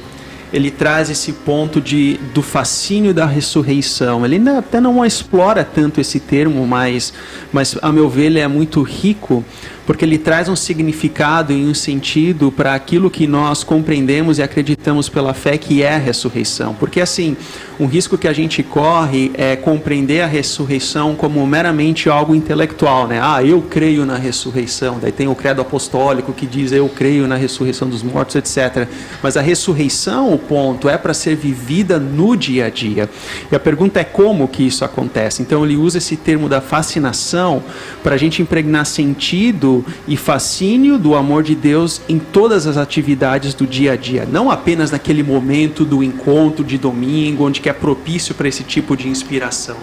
[0.55, 4.25] ele traz esse ponto de, do fascínio da ressurreição.
[4.25, 7.13] Ele até não explora tanto esse termo, mas,
[7.53, 9.45] mas a meu ver ele é muito rico
[9.87, 15.09] porque ele traz um significado e um sentido para aquilo que nós compreendemos e acreditamos
[15.09, 16.75] pela fé que é a ressurreição.
[16.75, 17.37] Porque assim,
[17.79, 23.21] um risco que a gente corre é compreender a ressurreição como meramente algo intelectual, né?
[23.23, 24.99] Ah, eu creio na ressurreição.
[25.01, 28.89] Daí tem o credo apostólico que diz eu creio na ressurreição dos mortos, etc.
[29.23, 33.09] Mas a ressurreição, o ponto, é para ser vivida no dia a dia.
[33.51, 35.43] E a pergunta é como que isso acontece.
[35.43, 37.63] Então ele usa esse termo da fascinação
[38.03, 39.74] para a gente impregnar sentido
[40.07, 44.51] e fascínio do amor de Deus em todas as atividades do dia a dia, não
[44.51, 49.09] apenas naquele momento do encontro de domingo, onde que é propício para esse tipo de
[49.09, 49.77] inspiração,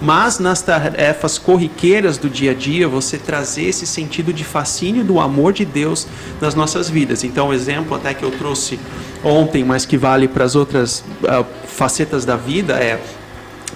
[0.00, 5.18] mas nas tarefas corriqueiras do dia a dia, você trazer esse sentido de fascínio do
[5.18, 6.06] amor de Deus
[6.40, 7.24] nas nossas vidas.
[7.24, 8.78] Então, exemplo até que eu trouxe
[9.24, 13.00] ontem, mas que vale para as outras uh, facetas da vida é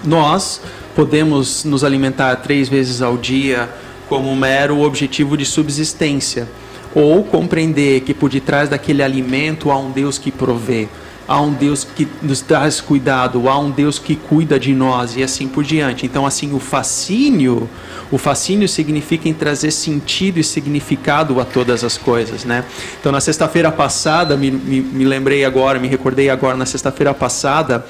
[0.03, 0.61] nós
[0.95, 3.69] podemos nos alimentar três vezes ao dia
[4.09, 6.49] como um mero objetivo de subsistência,
[6.93, 10.89] ou compreender que por detrás daquele alimento há um Deus que provê,
[11.27, 15.21] há um Deus que nos traz cuidado, há um Deus que cuida de nós e
[15.21, 16.03] assim por diante.
[16.07, 17.69] Então, assim, o fascínio,
[18.09, 22.65] o fascínio significa em trazer sentido e significado a todas as coisas, né?
[22.99, 27.85] Então, na sexta-feira passada, me, me, me lembrei agora, me recordei agora, na sexta-feira passada,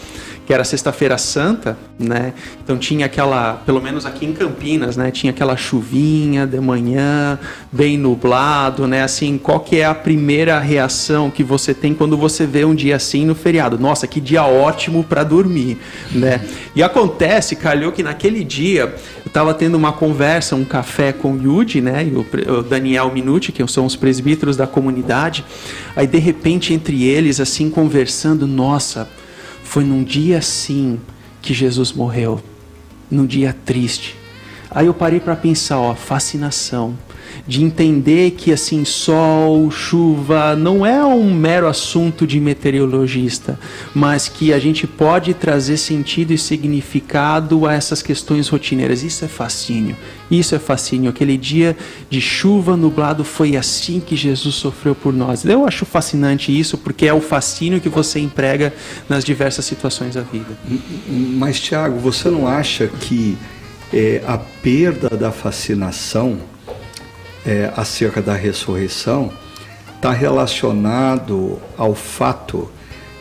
[0.50, 2.34] que era sexta-feira santa, né?
[2.64, 5.12] Então tinha aquela, pelo menos aqui em Campinas, né?
[5.12, 7.38] Tinha aquela chuvinha de manhã,
[7.72, 9.04] bem nublado, né?
[9.04, 12.96] Assim, qual que é a primeira reação que você tem quando você vê um dia
[12.96, 13.78] assim no feriado?
[13.78, 15.78] Nossa, que dia ótimo para dormir,
[16.12, 16.42] né?
[16.76, 18.92] E acontece, calhou que naquele dia
[19.24, 22.04] eu estava tendo uma conversa, um café com o Yudi, né?
[22.04, 25.46] E o Daniel Minuti, que são os presbíteros da comunidade.
[25.96, 29.08] Aí de repente entre eles assim conversando, nossa,
[29.70, 31.00] foi num dia assim
[31.44, 32.42] que Jesus morreu,
[33.10, 34.16] num dia triste.
[34.72, 36.98] Aí eu parei para pensar, ó, fascinação
[37.48, 43.60] de entender que assim sol, chuva não é um mero assunto de meteorologista,
[43.94, 49.04] mas que a gente pode trazer sentido e significado a essas questões rotineiras.
[49.04, 49.96] Isso é fascínio.
[50.30, 51.10] Isso é fascínio.
[51.10, 51.76] Aquele dia
[52.10, 55.44] de chuva nublado foi assim que Jesus sofreu por nós.
[55.44, 58.74] Eu acho fascinante isso porque é o fascínio que você emprega
[59.08, 60.58] nas diversas situações da vida.
[61.08, 63.38] Mas Tiago, você não acha que
[63.94, 66.38] é, a perda da fascinação
[67.46, 69.32] é, acerca da ressurreição
[69.96, 72.70] está relacionado ao fato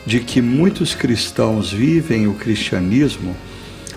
[0.06, 3.36] de que muitos cristãos vivem o cristianismo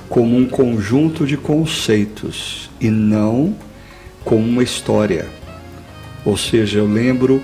[0.10, 3.56] como um conjunto de conceitos e não
[4.26, 5.28] como uma história.
[6.26, 7.42] Ou seja, eu lembro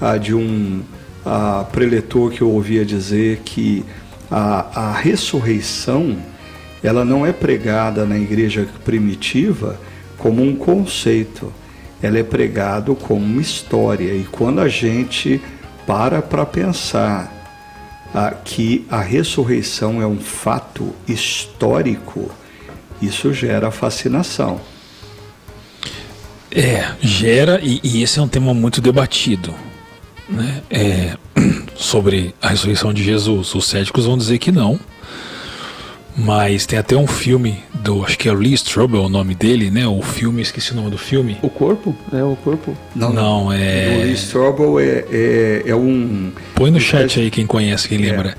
[0.00, 0.82] ah, de um
[1.24, 3.84] ah, preletor que eu ouvia dizer que
[4.30, 6.16] a, a ressurreição
[6.82, 9.80] ela não é pregada na igreja primitiva
[10.18, 11.52] como um conceito,
[12.02, 14.12] ela é pregado como uma história.
[14.14, 15.40] E quando a gente
[15.86, 17.32] para para pensar
[18.14, 22.30] ah, que a ressurreição é um fato histórico,
[23.02, 24.60] isso gera fascinação.
[26.50, 29.52] É, gera, e, e esse é um tema muito debatido.
[30.28, 30.62] Né?
[30.70, 31.16] É,
[31.74, 33.54] sobre a ressurreição de Jesus.
[33.54, 34.78] Os céticos vão dizer que não,
[36.16, 39.86] mas tem até um filme do, acho que é Lee Strobel o nome dele, né?
[39.86, 41.38] O filme, esqueci o nome do filme.
[41.42, 41.94] O corpo?
[42.12, 42.76] É o corpo?
[42.94, 43.98] Não, não, é.
[43.98, 46.32] O Lee Strobel é, é, é, um.
[46.54, 48.10] Põe no chat aí quem conhece, quem é.
[48.10, 48.36] lembra.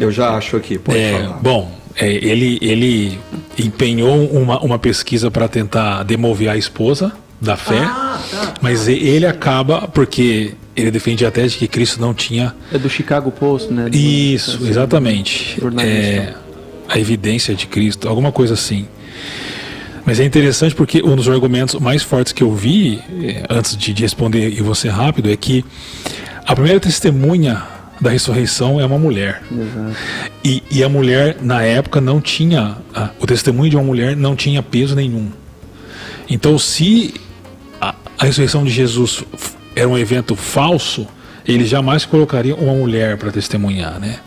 [0.00, 1.38] Eu já acho aqui, pode é, falar.
[1.40, 3.18] Bom, é, ele, ele
[3.58, 9.26] empenhou uma, uma pesquisa para tentar demover a esposa da fé, ah, tá, mas ele
[9.26, 12.54] acaba porque ele defende a tese de que Cristo não tinha.
[12.72, 13.88] É do Chicago Post, né?
[13.88, 15.60] Do, Isso, assim, exatamente.
[15.80, 16.34] É,
[16.88, 18.86] a evidência de Cristo, alguma coisa assim.
[20.04, 23.92] Mas é interessante porque um dos argumentos mais fortes que eu vi, eh, antes de,
[23.94, 25.64] responder e você rápido, é que
[26.46, 27.62] a primeira testemunha
[28.00, 29.42] da ressurreição é uma mulher.
[30.44, 32.76] E, e, a mulher, na época, não tinha.
[33.18, 35.30] o testemunho de uma mulher não tinha peso nenhum.
[36.28, 37.14] Então, se
[37.80, 39.24] a, a ressurreição de Jesus
[39.74, 41.06] era um evento falso,
[41.46, 44.18] ele jamais colocaria uma mulher para testemunhar, né?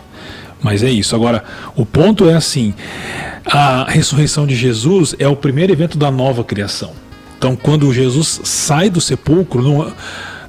[0.62, 1.16] Mas é isso.
[1.16, 1.43] Agora,
[1.76, 2.74] o ponto é assim:
[3.45, 6.91] a ressurreição de Jesus é o primeiro evento da nova criação.
[7.38, 9.93] Então, quando Jesus sai do sepulcro, não,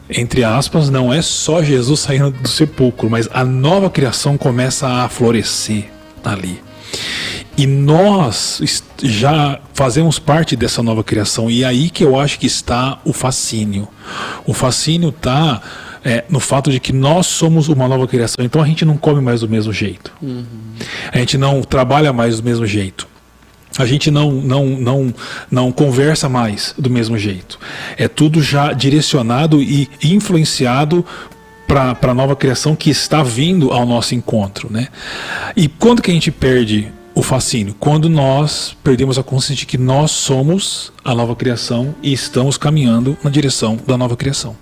[0.08, 5.08] entre aspas, não é só Jesus saindo do sepulcro, mas a nova criação começa a
[5.08, 5.90] florescer
[6.24, 6.62] ali.
[7.58, 11.50] E nós já fazemos parte dessa nova criação.
[11.50, 13.88] E é aí que eu acho que está o fascínio.
[14.46, 15.60] O fascínio está
[16.04, 18.44] é, no fato de que nós somos uma nova criação.
[18.44, 20.12] Então a gente não come mais do mesmo jeito.
[20.20, 20.44] Uhum.
[21.12, 23.06] A gente não trabalha mais do mesmo jeito.
[23.76, 25.14] A gente não, não, não,
[25.50, 27.58] não conversa mais do mesmo jeito.
[27.96, 31.04] É tudo já direcionado e influenciado
[31.68, 34.72] para a nova criação que está vindo ao nosso encontro.
[34.72, 34.88] Né?
[35.54, 37.76] E quando que a gente perde o fascínio?
[37.78, 43.16] Quando nós perdemos a consciência de que nós somos a nova criação e estamos caminhando
[43.22, 44.56] na direção da nova criação.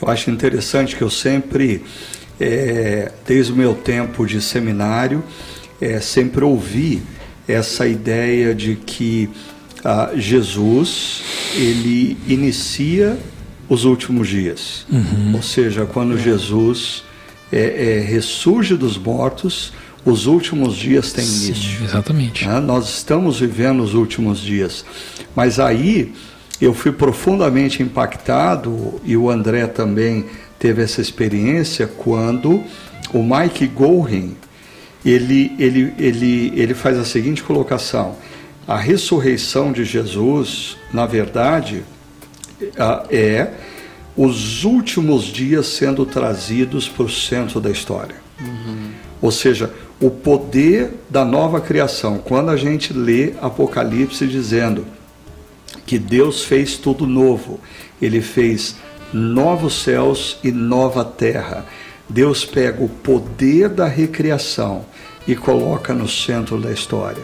[0.00, 1.82] Eu acho interessante que eu sempre,
[2.40, 5.22] é, desde o meu tempo de seminário,
[5.80, 7.02] é, sempre ouvi
[7.46, 9.28] essa ideia de que
[9.84, 11.22] ah, Jesus
[11.54, 13.18] ele inicia
[13.68, 15.34] os últimos dias, uhum.
[15.34, 16.20] ou seja, quando é.
[16.20, 17.04] Jesus
[17.52, 19.72] é, é, ressurge dos mortos,
[20.04, 21.84] os últimos dias têm Sim, início.
[21.84, 22.46] Exatamente.
[22.46, 22.60] Né?
[22.60, 24.84] Nós estamos vivendo os últimos dias.
[25.34, 26.14] Mas aí
[26.60, 30.26] eu fui profundamente impactado, e o André também
[30.58, 32.62] teve essa experiência, quando
[33.12, 34.36] o Mike Gorin,
[35.04, 38.16] ele, ele, ele, ele faz a seguinte colocação.
[38.66, 41.84] A ressurreição de Jesus, na verdade,
[43.08, 43.50] é
[44.16, 48.16] os últimos dias sendo trazidos para o centro da história.
[48.40, 48.90] Uhum.
[49.22, 52.18] Ou seja, o poder da nova criação.
[52.18, 54.84] Quando a gente lê Apocalipse dizendo
[55.88, 57.58] que Deus fez tudo novo,
[58.00, 58.76] ele fez
[59.10, 61.64] novos céus e nova terra.
[62.06, 64.84] Deus pega o poder da recriação
[65.26, 67.22] e coloca no centro da história.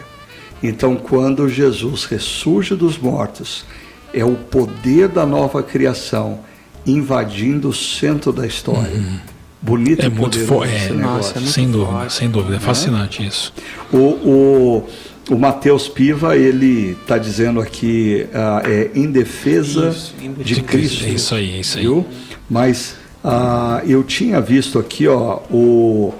[0.63, 3.63] Então, quando Jesus ressurge dos mortos,
[4.11, 6.39] é o poder da nova criação
[6.87, 8.95] invadindo o centro da história.
[8.95, 9.35] Uhum
[9.65, 10.73] bonito é muito forte.
[10.75, 12.55] É, nossa, é muito sem dúvida, forte, sem dúvida.
[12.55, 12.63] É né?
[12.63, 13.51] fascinante isso.
[13.91, 14.89] O, o,
[15.29, 21.05] o Matheus Piva, ele está dizendo aqui, uh, é em defesa isso, de, de Cristo.
[21.05, 21.83] É isso aí, é isso aí.
[21.83, 22.05] Viu?
[22.49, 26.13] Mas uh, eu tinha visto aqui ó, o,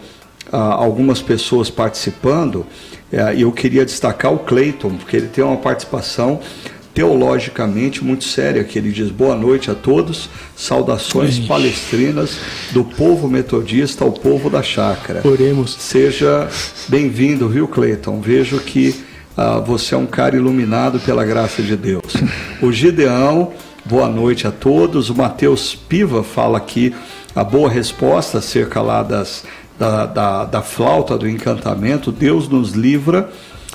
[0.51, 2.66] uh, algumas pessoas participando,
[3.38, 6.41] e eu queria destacar o Cleiton, porque ele tem uma participação
[6.96, 11.48] teologicamente muito séria, que ele diz: Boa noite a todos, saudações Ixi.
[11.48, 12.39] palestrinas
[12.72, 15.22] do povo metodista ao povo da chácara.
[15.28, 15.76] Oremos.
[15.78, 16.48] Seja
[16.88, 18.22] bem-vindo, viu, Cleiton?
[18.22, 18.96] Vejo que
[19.36, 22.16] ah, você é um cara iluminado pela graça de Deus.
[22.62, 23.52] O Gideão,
[23.84, 25.10] boa noite a todos.
[25.10, 26.96] O Mateus Piva fala aqui
[27.36, 29.43] a boa resposta acerca lá das,
[29.78, 32.10] da, da, da flauta do encantamento.
[32.10, 33.30] Deus nos livra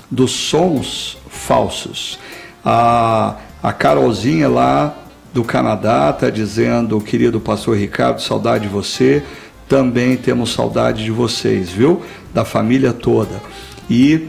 [0.09, 2.17] dos sons falsos.
[2.63, 4.95] A, a Carolzinha lá
[5.33, 9.23] do Canadá está dizendo, querido pastor Ricardo, saudade de você.
[9.67, 12.01] Também temos saudade de vocês, viu?
[12.33, 13.41] Da família toda.
[13.89, 14.27] E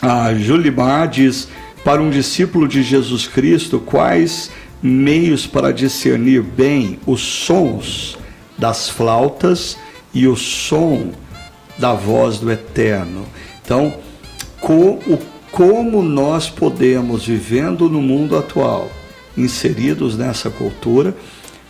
[0.00, 1.48] a Julimar diz:
[1.84, 4.50] para um discípulo de Jesus Cristo, quais
[4.82, 8.16] meios para discernir bem os sons
[8.56, 9.76] das flautas
[10.12, 11.10] e o som
[11.76, 13.26] da voz do Eterno?
[13.62, 13.92] Então,
[14.60, 15.18] com o
[15.54, 18.90] como nós podemos, vivendo no mundo atual,
[19.36, 21.16] inseridos nessa cultura,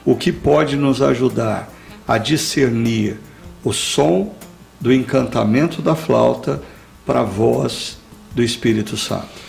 [0.07, 1.71] o que pode nos ajudar
[2.09, 3.19] a discernir
[3.63, 4.35] o som
[4.81, 6.63] do encantamento da flauta
[7.05, 7.99] para a voz
[8.35, 9.44] do Espírito Santo.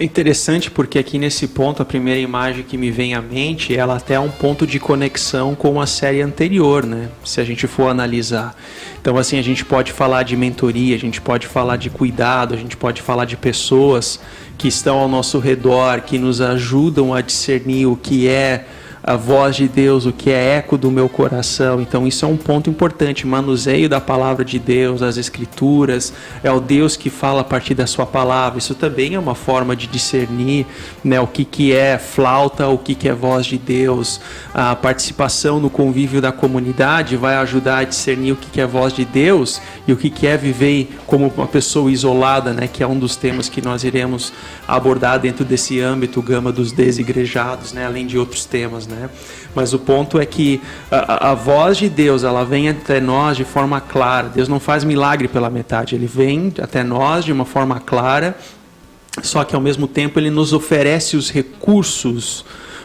[0.00, 3.96] É interessante porque aqui nesse ponto, a primeira imagem que me vem à mente, ela
[3.96, 7.08] até é um ponto de conexão com a série anterior, né?
[7.24, 8.56] Se a gente for analisar.
[9.00, 12.56] Então, assim, a gente pode falar de mentoria, a gente pode falar de cuidado, a
[12.56, 14.20] gente pode falar de pessoas
[14.56, 18.66] que estão ao nosso redor, que nos ajudam a discernir o que é
[19.08, 21.80] a voz de Deus, o que é eco do meu coração.
[21.80, 23.26] Então, isso é um ponto importante.
[23.26, 27.86] Manuseio da palavra de Deus, das Escrituras, é o Deus que fala a partir da
[27.86, 28.58] Sua palavra.
[28.58, 30.66] Isso também é uma forma de discernir
[31.02, 34.20] né, o que, que é flauta, o que, que é voz de Deus.
[34.52, 38.92] A participação no convívio da comunidade vai ajudar a discernir o que, que é voz
[38.92, 42.86] de Deus e o que, que é viver como uma pessoa isolada, né, que é
[42.86, 44.34] um dos temas que nós iremos
[44.66, 48.86] abordar dentro desse âmbito, gama dos desigrejados, né, além de outros temas.
[48.86, 48.97] Né?
[48.98, 49.10] Né?
[49.54, 53.44] Mas o ponto é que a, a, voz de Deus, ela vem até nós de
[53.44, 54.28] forma clara.
[54.28, 58.36] Deus não faz milagre pela metade, ele vem até nós de uma forma clara
[59.22, 62.44] só que ao mesmo tempo ele nos oferece os recursos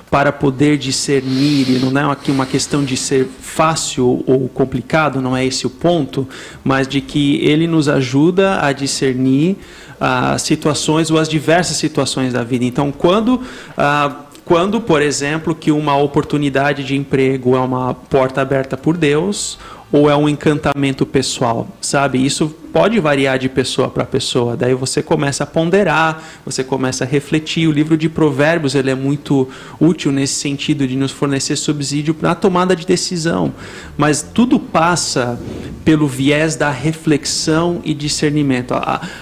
[0.09, 5.35] para poder discernir, e não é aqui uma questão de ser fácil ou complicado, não
[5.35, 6.27] é esse o ponto,
[6.63, 9.57] mas de que ele nos ajuda a discernir
[9.99, 12.63] as uh, situações ou as diversas situações da vida.
[12.63, 18.75] Então, quando uh, quando, por exemplo, que uma oportunidade de emprego é uma porta aberta
[18.75, 19.57] por Deus
[19.91, 22.23] ou é um encantamento pessoal, sabe?
[22.23, 24.57] Isso pode variar de pessoa para pessoa.
[24.57, 27.67] Daí você começa a ponderar, você começa a refletir.
[27.67, 29.47] O livro de Provérbios ele é muito
[29.79, 33.53] útil nesse sentido de nos fornecer subsídio para a tomada de decisão.
[33.95, 35.39] Mas tudo passa
[35.85, 38.73] pelo viés da reflexão e discernimento.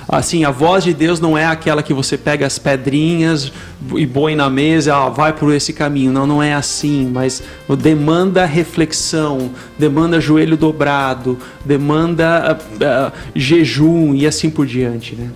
[0.07, 3.51] Assim, a voz de Deus não é aquela que você pega as pedrinhas
[3.95, 6.11] e põe na mesa, ah, vai por esse caminho.
[6.11, 7.09] Não, não é assim.
[7.11, 7.43] Mas
[7.77, 15.29] demanda reflexão, demanda joelho dobrado, demanda uh, jejum e assim por diante, né?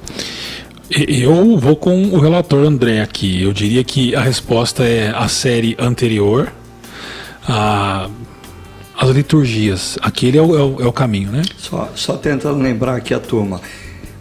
[0.89, 3.41] Eu vou com o relator André aqui.
[3.41, 6.51] Eu diria que a resposta é a série anterior,
[7.47, 8.07] a,
[8.97, 9.97] as liturgias.
[10.01, 11.41] Aquele é o, é o, é o caminho, né?
[11.57, 13.59] Só, só tentando lembrar aqui a turma.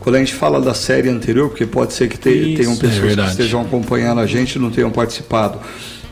[0.00, 3.22] Quando a gente fala da série anterior, porque pode ser que te, tenham pessoas é
[3.22, 5.58] que estejam acompanhando a gente e não tenham participado,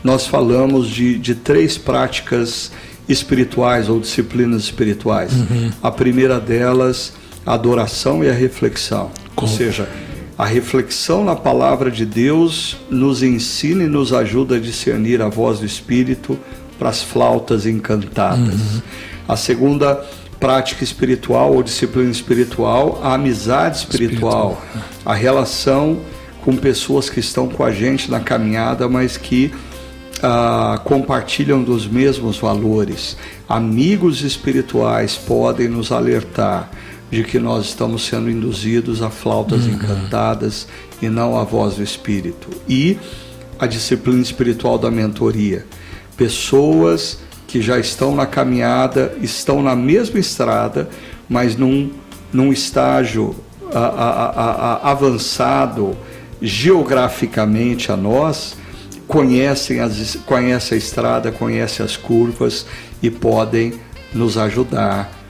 [0.03, 2.71] nós falamos de, de três práticas
[3.07, 5.31] espirituais ou disciplinas espirituais.
[5.33, 5.71] Uhum.
[5.81, 7.13] A primeira delas
[7.45, 9.11] a adoração e a reflexão.
[9.35, 9.89] Ou seja,
[10.37, 15.59] a reflexão na palavra de Deus nos ensina e nos ajuda a discernir a voz
[15.59, 16.37] do Espírito
[16.79, 18.53] para as flautas encantadas.
[18.53, 18.81] Uhum.
[19.27, 20.03] A segunda
[20.39, 25.99] prática espiritual ou disciplina espiritual, a amizade espiritual, espiritual, a relação
[26.41, 29.53] com pessoas que estão com a gente na caminhada, mas que
[30.21, 33.15] ah, compartilham dos mesmos valores.
[33.47, 36.69] Amigos espirituais podem nos alertar
[37.13, 39.73] de que nós estamos sendo induzidos a flautas uhum.
[39.73, 40.67] encantadas
[40.99, 42.49] e não à voz do Espírito.
[42.67, 42.97] E
[43.59, 45.63] a disciplina espiritual da mentoria.
[46.17, 50.89] Pessoas que já estão na caminhada, estão na mesma estrada,
[51.29, 51.91] mas num,
[52.33, 53.35] num estágio
[53.71, 55.95] a, a, a, avançado
[56.41, 58.57] geograficamente a nós,
[59.07, 62.65] conhecem, as, conhecem a estrada, conhecem as curvas
[63.03, 63.73] e podem
[64.15, 65.22] nos ajudar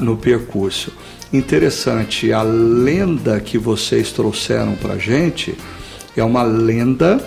[0.00, 0.92] no percurso.
[1.32, 5.54] Interessante, a lenda que vocês trouxeram para gente
[6.16, 7.24] é uma lenda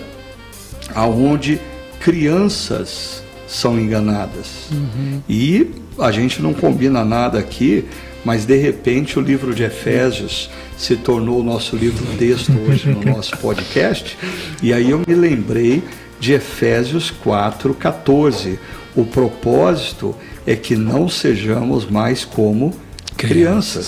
[0.94, 1.60] aonde
[2.00, 4.70] crianças são enganadas.
[4.72, 5.22] Uhum.
[5.30, 7.86] E a gente não combina nada aqui,
[8.26, 13.02] mas de repente o livro de Efésios se tornou o nosso livro texto hoje no
[13.16, 14.18] nosso podcast.
[14.62, 15.84] E aí eu me lembrei
[16.20, 18.58] de Efésios 4:14.
[18.96, 22.74] O propósito é que não sejamos mais como
[23.16, 23.88] crianças,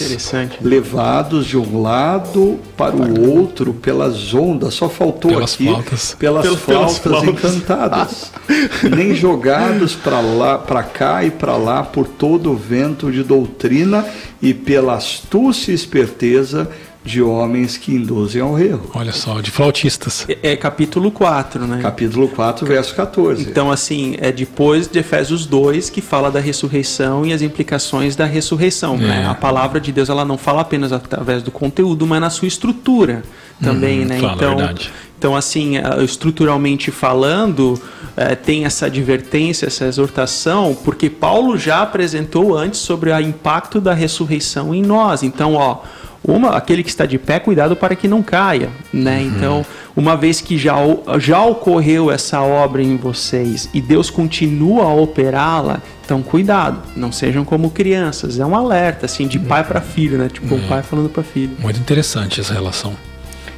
[0.61, 6.15] levados de um lado para o outro pelas ondas, só faltou pelas aqui flautas.
[6.17, 7.23] pelas Pel, flautas.
[7.23, 8.31] encantadas,
[8.95, 14.05] nem jogados para lá, para cá e para lá por todo o vento de doutrina
[14.41, 16.69] e pela astúcia e esperteza
[17.05, 18.89] de homens que induzem ao erro.
[18.95, 20.25] Olha só, de flautistas.
[20.27, 21.79] É, é, capítulo 4, né?
[21.79, 23.43] Capítulo 4, verso 14.
[23.43, 28.25] Então, assim, é depois de Efésios 2 que fala da ressurreição e as implicações da
[28.25, 28.95] ressurreição.
[28.95, 28.97] É.
[28.97, 29.27] Né?
[29.27, 33.21] A palavra de Deus ela não fala apenas através do conteúdo, mas na sua estrutura
[33.61, 34.19] também, hum, né?
[34.19, 34.91] Fala, então, verdade.
[35.17, 37.79] então, assim, estruturalmente falando,
[38.17, 43.93] é, tem essa advertência, essa exortação, porque Paulo já apresentou antes sobre o impacto da
[43.93, 45.21] ressurreição em nós.
[45.21, 45.83] Então, ó
[46.27, 49.19] uma, aquele que está de pé, cuidado para que não caia, né?
[49.19, 49.27] Uhum.
[49.27, 49.65] Então,
[49.95, 50.75] uma vez que já,
[51.19, 57.45] já ocorreu essa obra em vocês e Deus continua a operá-la, então cuidado, não sejam
[57.45, 58.39] como crianças.
[58.39, 60.29] É um alerta, assim, de pai para filho, né?
[60.31, 61.55] Tipo, o um pai falando para filho.
[61.59, 62.95] Muito interessante essa relação.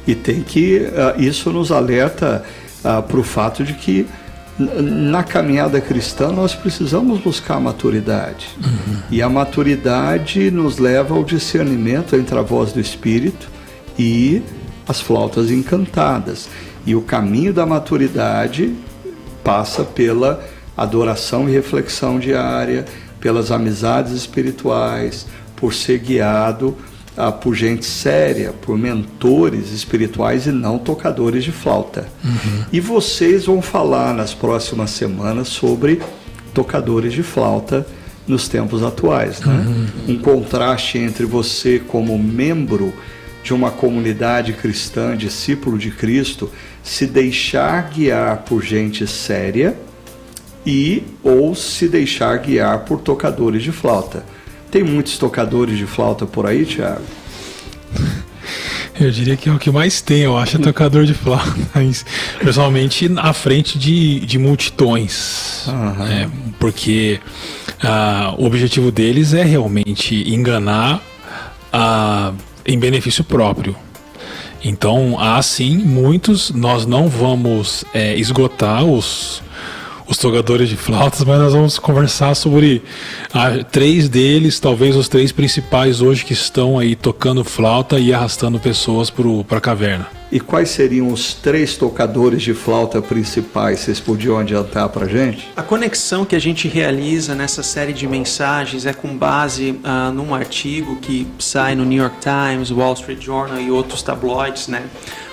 [0.06, 2.42] E tem que, uh, isso nos alerta
[2.84, 4.06] uh, ah, para o fato de que
[4.58, 8.48] na caminhada cristã nós precisamos buscar maturidade.
[8.58, 8.96] Uhum.
[9.10, 13.48] E a maturidade nos leva ao discernimento entre a voz do Espírito
[13.98, 14.42] e
[14.86, 16.48] as flautas encantadas.
[16.84, 18.74] E o caminho da maturidade
[19.44, 20.42] passa pela
[20.76, 22.84] adoração e reflexão diária,
[23.20, 26.76] pelas amizades espirituais, por ser guiado
[27.18, 32.08] ah, por gente séria, por mentores espirituais e não tocadores de flauta.
[32.24, 32.64] Uhum.
[32.72, 36.00] E vocês vão falar nas próximas semanas sobre
[36.54, 37.84] tocadores de flauta
[38.26, 39.40] nos tempos atuais.
[39.40, 39.52] Né?
[39.52, 40.14] Uhum.
[40.14, 42.94] Um contraste entre você, como membro
[43.42, 46.48] de uma comunidade cristã, discípulo de Cristo,
[46.84, 49.76] se deixar guiar por gente séria
[50.64, 54.24] e ou se deixar guiar por tocadores de flauta.
[54.70, 57.02] Tem muitos tocadores de flauta por aí, Thiago?
[59.00, 61.54] Eu diria que é o que mais tem, eu acho, é tocador de flauta.
[62.42, 65.66] Pessoalmente, à frente de, de multidões.
[65.68, 66.06] Uhum.
[66.06, 67.20] É, porque
[67.82, 71.00] ah, o objetivo deles é realmente enganar
[71.72, 72.32] ah,
[72.66, 73.76] em benefício próprio.
[74.64, 79.40] Então, há sim muitos, nós não vamos é, esgotar os,
[80.08, 82.82] os tocadores de flautas, mas nós vamos conversar sobre
[83.32, 88.58] ah, três deles, talvez os três principais hoje que estão aí tocando flauta e arrastando
[88.58, 89.12] pessoas
[89.46, 90.18] para a caverna.
[90.30, 93.80] E quais seriam os três tocadores de flauta principais?
[93.80, 95.48] Vocês podiam adiantar para gente?
[95.56, 100.34] A conexão que a gente realiza nessa série de mensagens é com base uh, num
[100.34, 104.82] artigo que sai no New York Times, Wall Street Journal e outros tabloides, né?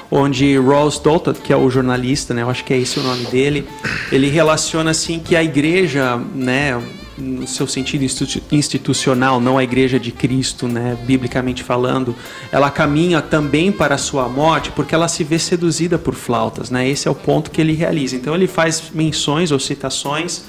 [0.09, 3.25] Onde Ross Douthat, que é o jornalista, né, eu acho que é esse o nome
[3.25, 3.67] dele,
[4.11, 6.81] ele relaciona assim que a igreja, né,
[7.17, 8.03] no seu sentido
[8.51, 12.15] institucional, não a igreja de Cristo, né, biblicamente falando,
[12.51, 16.87] ela caminha também para a sua morte porque ela se vê seduzida por flautas, né?
[16.87, 18.15] Esse é o ponto que ele realiza.
[18.15, 20.43] Então ele faz menções ou citações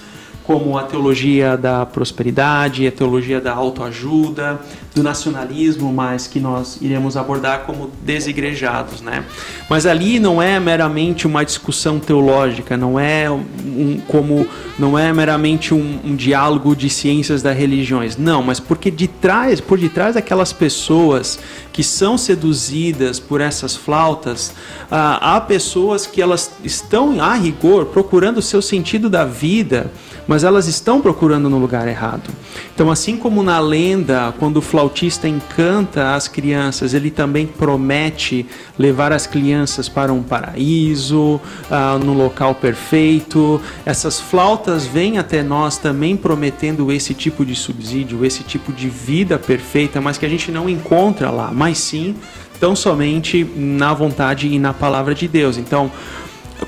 [0.47, 4.61] como a teologia da prosperidade, a teologia da autoajuda,
[4.97, 9.27] do nacionalismo, mas que nós iremos abordar como desigrejados, né?
[9.69, 15.75] Mas ali não é meramente uma discussão teológica, não é um, como não é meramente
[15.75, 20.51] um, um diálogo de ciências das religiões, não, mas porque de trás, por detrás daquelas
[20.51, 21.39] pessoas
[21.75, 24.55] que são seduzidas por essas flautas,
[24.91, 29.91] ah, há pessoas que elas estão a rigor procurando o seu sentido da vida
[30.27, 32.31] mas elas estão procurando no lugar errado.
[32.75, 38.47] Então, assim como na lenda, quando o flautista encanta as crianças, ele também promete
[38.79, 43.61] levar as crianças para um paraíso, uh, no local perfeito.
[43.85, 49.39] Essas flautas vêm até nós também prometendo esse tipo de subsídio, esse tipo de vida
[49.39, 52.15] perfeita, mas que a gente não encontra lá, mas sim
[52.61, 55.59] tão somente na vontade e na palavra de Deus.
[55.59, 55.91] Então,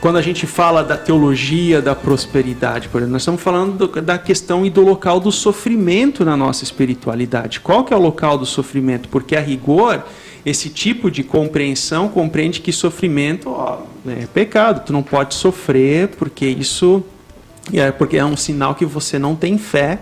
[0.00, 4.16] quando a gente fala da teologia da prosperidade, por exemplo, nós estamos falando do, da
[4.18, 7.60] questão e do local do sofrimento na nossa espiritualidade.
[7.60, 9.08] Qual que é o local do sofrimento?
[9.08, 10.04] Porque a rigor,
[10.46, 14.84] esse tipo de compreensão compreende que sofrimento ó, é pecado.
[14.86, 17.02] Tu não pode sofrer porque isso
[17.72, 19.98] é porque é um sinal que você não tem fé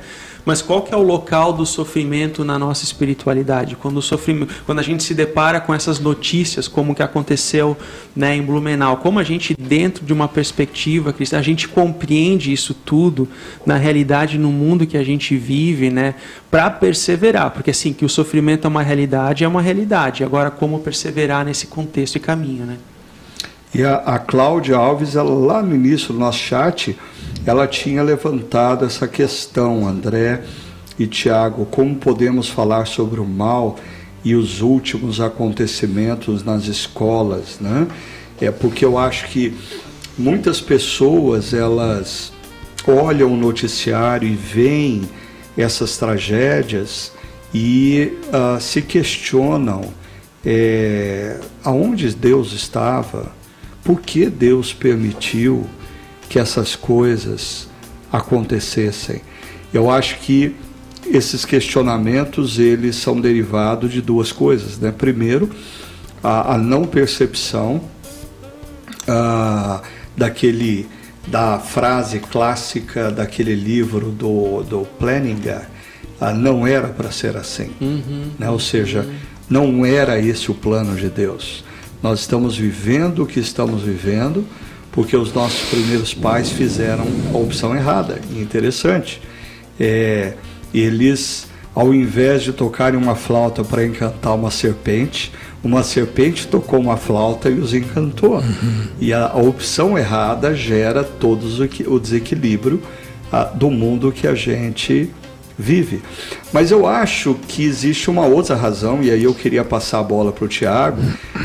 [0.47, 3.75] mas qual que é o local do sofrimento na nossa espiritualidade?
[3.75, 7.77] Quando o sofrimento, quando a gente se depara com essas notícias, como que aconteceu,
[8.15, 12.73] né, em Blumenau, como a gente dentro de uma perspectiva cristã, a gente compreende isso
[12.73, 13.29] tudo
[13.67, 16.15] na realidade no mundo que a gente vive, né,
[16.49, 20.23] para perseverar, porque assim que o sofrimento é uma realidade, é uma realidade.
[20.23, 22.77] Agora como perseverar nesse contexto e caminho, né?
[23.77, 26.97] E a, a Cláudia Alves, ela, lá no início do nosso chat,
[27.45, 30.43] ela tinha levantado essa questão, André
[30.99, 33.77] e Tiago, como podemos falar sobre o mal
[34.25, 37.87] e os últimos acontecimentos nas escolas, né?
[38.41, 39.55] É porque eu acho que
[40.17, 42.33] muitas pessoas elas
[42.89, 45.03] olham o noticiário e veem
[45.55, 47.13] essas tragédias
[47.53, 49.83] e uh, se questionam
[50.43, 53.37] é, aonde Deus estava,
[53.87, 55.65] por que Deus permitiu
[56.29, 57.69] que essas coisas
[58.13, 59.23] acontecessem.
[59.73, 60.57] Eu acho que
[61.07, 64.91] esses questionamentos eles são derivados de duas coisas, né?
[64.91, 65.49] Primeiro,
[66.21, 67.81] a, a não percepção
[69.07, 69.81] a,
[70.17, 70.89] daquele
[71.29, 75.69] da frase clássica daquele livro do, do Planninga,
[76.37, 78.49] não era para ser assim, uhum, né?
[78.49, 79.15] Ou seja, uhum.
[79.51, 81.65] não era esse o plano de Deus.
[82.03, 84.47] Nós estamos vivendo o que estamos vivendo
[84.97, 88.19] porque os nossos primeiros pais fizeram a opção errada.
[88.31, 89.21] E interessante,
[89.79, 90.33] é,
[90.73, 95.31] eles, ao invés de tocarem uma flauta para encantar uma serpente,
[95.63, 98.39] uma serpente tocou uma flauta e os encantou.
[98.39, 98.87] Uhum.
[98.99, 101.45] E a, a, opção errada gera todo
[101.87, 102.83] o desequilíbrio
[103.31, 105.11] a, do mundo que a gente
[105.59, 106.03] vive.
[106.53, 110.33] Mas eu acho que existe uma outra razão, e aí eu queria passar a bola
[110.33, 111.01] para o Tiago,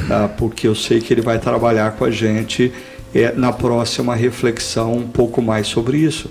[0.08, 0.28] tá?
[0.28, 2.72] porque eu sei que ele vai trabalhar com a gente
[3.14, 6.30] é, na próxima reflexão um pouco mais sobre isso.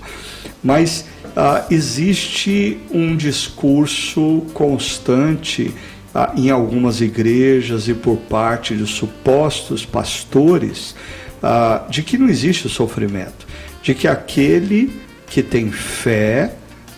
[0.63, 1.05] Mas
[1.35, 5.73] ah, existe um discurso constante
[6.13, 10.95] ah, em algumas igrejas e por parte de supostos pastores
[11.41, 13.47] ah, de que não existe sofrimento,
[13.81, 16.53] de que aquele que tem fé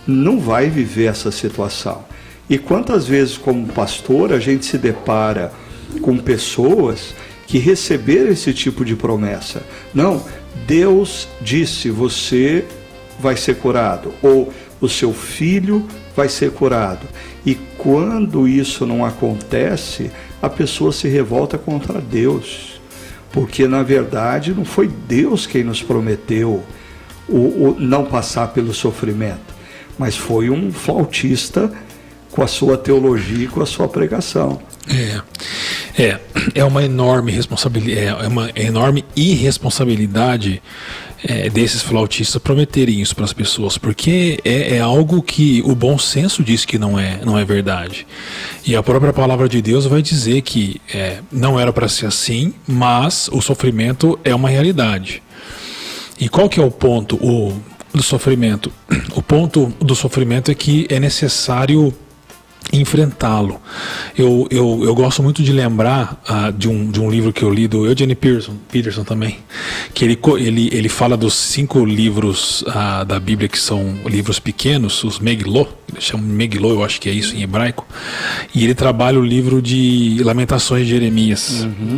[0.08, 2.04] não vai viver essa situação.
[2.50, 5.52] E quantas vezes, como pastor, a gente se depara
[6.02, 7.14] com pessoas
[7.48, 9.64] que receberam esse tipo de promessa.
[9.94, 10.24] Não,
[10.68, 12.66] Deus disse: você
[13.20, 14.52] vai ser curado, ou
[14.82, 17.08] o seu filho vai ser curado.
[17.46, 22.82] E quando isso não acontece, a pessoa se revolta contra Deus.
[23.32, 26.64] Porque na verdade não foi Deus quem nos prometeu
[27.28, 29.53] o, o não passar pelo sofrimento,
[29.98, 31.72] mas foi um flautista
[32.32, 34.60] com a sua teologia e com a sua pregação.
[34.90, 35.22] É,
[35.98, 36.20] é,
[36.56, 40.62] é uma enorme responsabilidade, é uma enorme irresponsabilidade
[41.24, 45.98] é, desses flautistas prometerem isso para as pessoas, porque é, é, algo que o bom
[45.98, 48.06] senso diz que não é, não é verdade.
[48.66, 52.54] E a própria palavra de Deus vai dizer que é, não era para ser assim,
[52.68, 55.24] mas o sofrimento é uma realidade.
[56.20, 57.54] E qual que é o ponto o,
[57.94, 58.72] do sofrimento?
[59.16, 61.94] O ponto do sofrimento é que é necessário
[62.72, 63.60] enfrentá-lo.
[64.18, 67.50] Eu, eu, eu gosto muito de lembrar uh, de, um, de um livro que eu
[67.50, 69.38] li do Eugene Peterson, Peterson também,
[69.94, 75.04] que ele, ele, ele fala dos cinco livros uh, da Bíblia que são livros pequenos,
[75.04, 77.86] os Megillah, ele chama Megillah, eu acho que é isso em hebraico,
[78.54, 81.64] e ele trabalha o livro de Lamentações de Jeremias.
[81.64, 81.96] Uhum.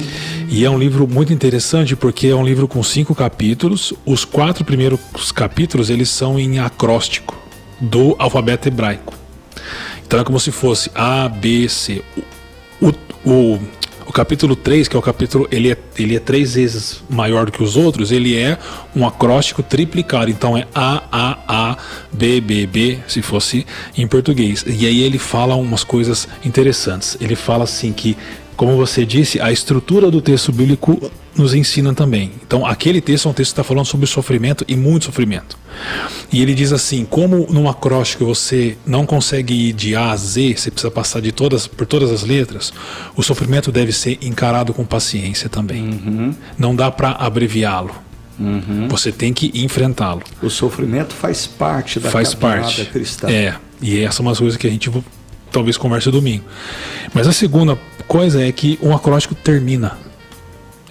[0.49, 4.63] E é um livro muito interessante porque é um livro com cinco capítulos, os quatro
[4.63, 4.99] primeiros
[5.33, 7.35] capítulos eles são em acróstico
[7.79, 9.24] do alfabeto hebraico.
[10.05, 12.03] Então é como se fosse A, B, C.
[12.81, 12.93] O,
[13.25, 13.59] o,
[14.05, 17.51] o capítulo 3, que é o capítulo, ele é, ele é três vezes maior do
[17.51, 18.57] que os outros, ele é
[18.95, 20.29] um acróstico triplicado.
[20.29, 21.77] Então é A, A, A,
[22.11, 23.65] B, B, B, se fosse
[23.97, 24.63] em português.
[24.67, 27.17] E aí ele fala umas coisas interessantes.
[27.19, 28.15] Ele fala assim que
[28.55, 32.31] como você disse, a estrutura do texto bíblico nos ensina também.
[32.45, 35.57] Então, aquele texto é um texto que está falando sobre sofrimento e muito sofrimento.
[36.31, 40.55] E ele diz assim: como num acróstico você não consegue ir de A a Z,
[40.55, 42.71] você precisa passar de todas, por todas as letras,
[43.15, 45.83] o sofrimento deve ser encarado com paciência também.
[45.83, 46.35] Uhum.
[46.57, 47.93] Não dá para abreviá-lo.
[48.39, 48.87] Uhum.
[48.89, 50.21] Você tem que enfrentá-lo.
[50.41, 52.85] O sofrimento faz parte da faz parte.
[52.85, 53.29] cristã.
[53.29, 54.89] É, e essa é uma coisa que a gente
[55.55, 56.43] talvez converse domingo.
[57.13, 59.97] Mas a segunda coisa é que um acróstico termina.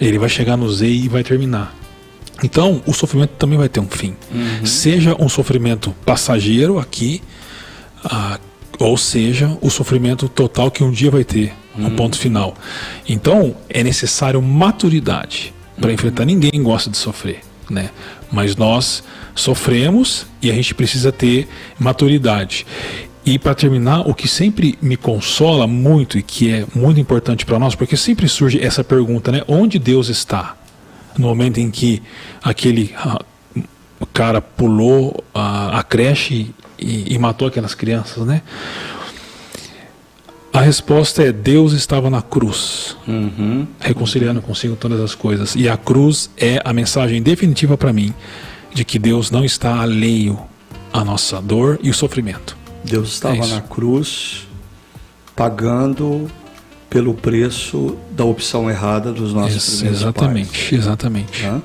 [0.01, 1.73] Ele vai chegar no Z e vai terminar.
[2.43, 4.15] Então, o sofrimento também vai ter um fim.
[4.33, 4.65] Uhum.
[4.65, 7.21] Seja um sofrimento passageiro aqui,
[8.03, 8.39] ah,
[8.79, 11.95] ou seja, o sofrimento total que um dia vai ter, no uhum.
[11.95, 12.55] ponto final.
[13.07, 15.93] Então, é necessário maturidade para uhum.
[15.93, 16.25] enfrentar.
[16.25, 17.91] Ninguém gosta de sofrer, né?
[18.31, 19.03] Mas nós
[19.35, 21.47] sofremos e a gente precisa ter
[21.79, 22.65] maturidade.
[23.25, 27.57] E para terminar, o que sempre me consola muito e que é muito importante para
[27.57, 29.41] nós, porque sempre surge essa pergunta, né?
[29.47, 30.55] Onde Deus está?
[31.17, 32.03] No momento em que
[32.43, 33.25] aquele uh,
[34.13, 38.43] cara pulou a, a creche e, e, matou aquelas crianças, né?
[40.53, 43.67] A resposta é Deus estava na cruz, uhum.
[43.79, 45.55] reconciliando consigo todas as coisas.
[45.55, 48.13] E a cruz é a mensagem definitiva para mim
[48.73, 50.39] de que Deus não está alheio
[50.93, 52.55] à nossa dor e o sofrimento.
[52.85, 54.47] Deus estava é na cruz
[55.35, 56.29] pagando
[56.89, 60.71] pelo preço da opção errada dos nossos isso, primeiros exatamente, pais.
[60.71, 61.43] Exatamente.
[61.43, 61.61] Né?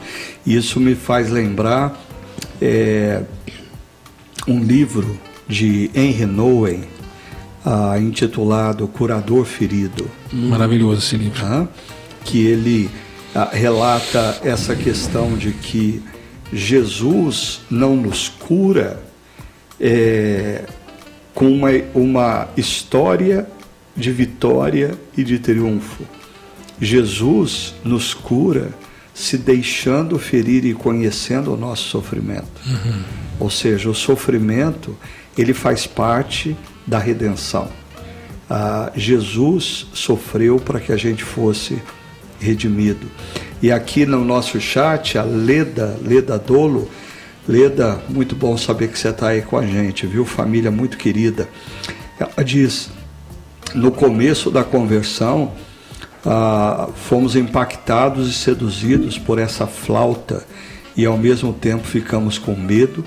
[0.47, 1.97] Isso me faz lembrar
[2.61, 3.23] é,
[4.49, 6.85] um livro de Henry Nouwen,
[7.65, 10.11] ah, intitulado Curador Ferido.
[10.33, 11.45] Maravilhoso esse livro.
[11.45, 11.69] Né?
[12.25, 12.91] Que ele
[13.35, 16.03] ah, relata essa questão de que
[16.53, 19.01] Jesus não nos cura
[19.81, 20.65] é,
[21.41, 23.49] com uma, uma história
[23.97, 26.05] de vitória e de triunfo.
[26.79, 28.69] Jesus nos cura
[29.15, 32.61] se deixando ferir e conhecendo o nosso sofrimento.
[32.67, 33.03] Uhum.
[33.39, 34.95] Ou seja, o sofrimento
[35.37, 36.55] ele faz parte
[36.87, 37.71] da redenção.
[38.49, 41.81] Ah, Jesus sofreu para que a gente fosse
[42.39, 43.07] redimido.
[43.63, 46.91] E aqui no nosso chat, a Leda, Leda Dolo,
[47.49, 50.25] Leda, muito bom saber que você está aí com a gente, viu?
[50.25, 51.49] Família muito querida.
[52.19, 52.91] Ela diz:
[53.75, 55.53] no começo da conversão,
[56.25, 60.45] ah, fomos impactados e seduzidos por essa flauta
[60.97, 63.05] e ao mesmo tempo ficamos com medo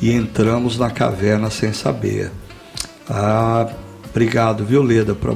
[0.00, 2.30] e entramos na caverna sem saber.
[3.08, 3.66] Ah,
[4.10, 5.32] obrigado, viu, Leda, pra,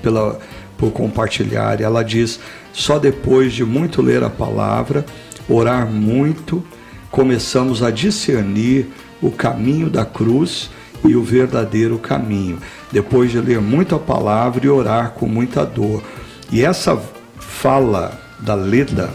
[0.00, 0.38] pela,
[0.76, 1.80] por compartilhar.
[1.80, 2.38] Ela diz:
[2.72, 5.04] só depois de muito ler a palavra,
[5.48, 6.62] orar muito
[7.10, 8.88] começamos a discernir
[9.20, 10.70] o caminho da cruz
[11.04, 12.58] e o verdadeiro caminho,
[12.90, 16.02] depois de ler muito a palavra e orar com muita dor.
[16.50, 17.00] E essa
[17.38, 19.10] fala da Leda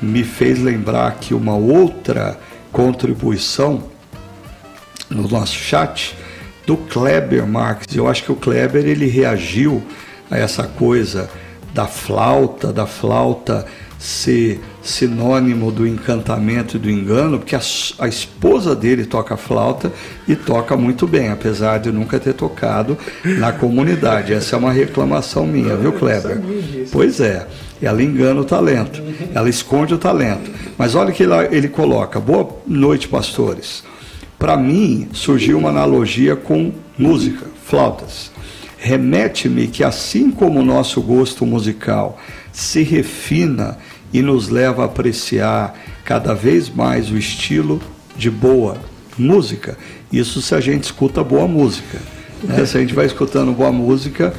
[0.00, 2.38] me fez lembrar que uma outra
[2.72, 3.84] contribuição
[5.08, 6.16] no nosso chat
[6.66, 7.94] do Kleber Marques.
[7.94, 9.82] Eu acho que o Kleber ele reagiu
[10.30, 11.30] a essa coisa
[11.74, 13.66] da flauta, da flauta
[13.98, 17.60] ser sinônimo do encantamento e do engano, porque a,
[18.00, 19.92] a, esposa dele toca flauta
[20.26, 24.32] e toca muito bem, apesar de nunca ter tocado na comunidade.
[24.32, 26.40] Essa é uma reclamação minha, viu, Kleber?
[26.90, 27.46] Pois é,
[27.80, 29.02] ela engana o talento,
[29.32, 30.50] ela esconde o talento.
[30.76, 33.84] Mas olha que ele, ele coloca: boa noite, pastores.
[34.38, 38.32] Para mim, surgiu uma analogia com música, flautas.
[38.76, 42.18] Remete-me que, assim como o nosso gosto musical
[42.52, 43.78] se refina
[44.12, 47.80] e nos leva a apreciar cada vez mais o estilo
[48.16, 48.76] de boa
[49.18, 49.76] música.
[50.12, 51.98] Isso se a gente escuta boa música.
[52.42, 52.64] Né?
[52.66, 54.34] Se a gente vai escutando boa música,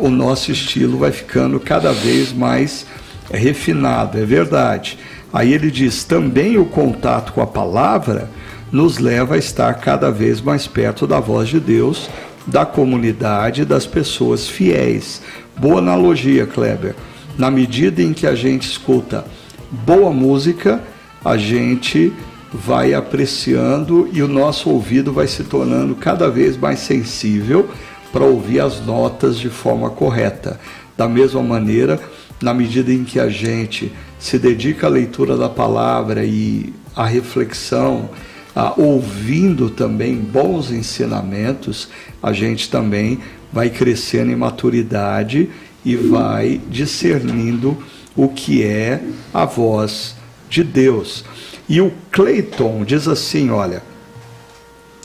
[0.00, 2.86] o nosso estilo vai ficando cada vez mais
[3.30, 4.98] refinado, é verdade.
[5.32, 8.30] Aí ele diz: também o contato com a palavra
[8.72, 12.08] nos leva a estar cada vez mais perto da voz de Deus,
[12.46, 15.22] da comunidade, das pessoas fiéis.
[15.56, 16.94] Boa analogia, Kleber
[17.36, 19.24] na medida em que a gente escuta
[19.70, 20.82] boa música,
[21.24, 22.12] a gente
[22.52, 27.68] vai apreciando e o nosso ouvido vai se tornando cada vez mais sensível
[28.12, 30.60] para ouvir as notas de forma correta.
[30.96, 31.98] Da mesma maneira,
[32.40, 38.08] na medida em que a gente se dedica à leitura da palavra e à reflexão,
[38.54, 41.88] a, ouvindo também bons ensinamentos,
[42.22, 43.18] a gente também
[43.52, 45.50] vai crescendo em maturidade
[45.84, 47.76] e vai discernindo
[48.16, 50.16] o que é a voz
[50.48, 51.24] de Deus.
[51.68, 53.82] E o Clayton diz assim: olha,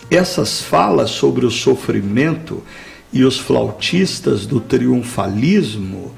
[0.09, 2.63] essas falas sobre o sofrimento
[3.11, 6.13] e os flautistas do triunfalismo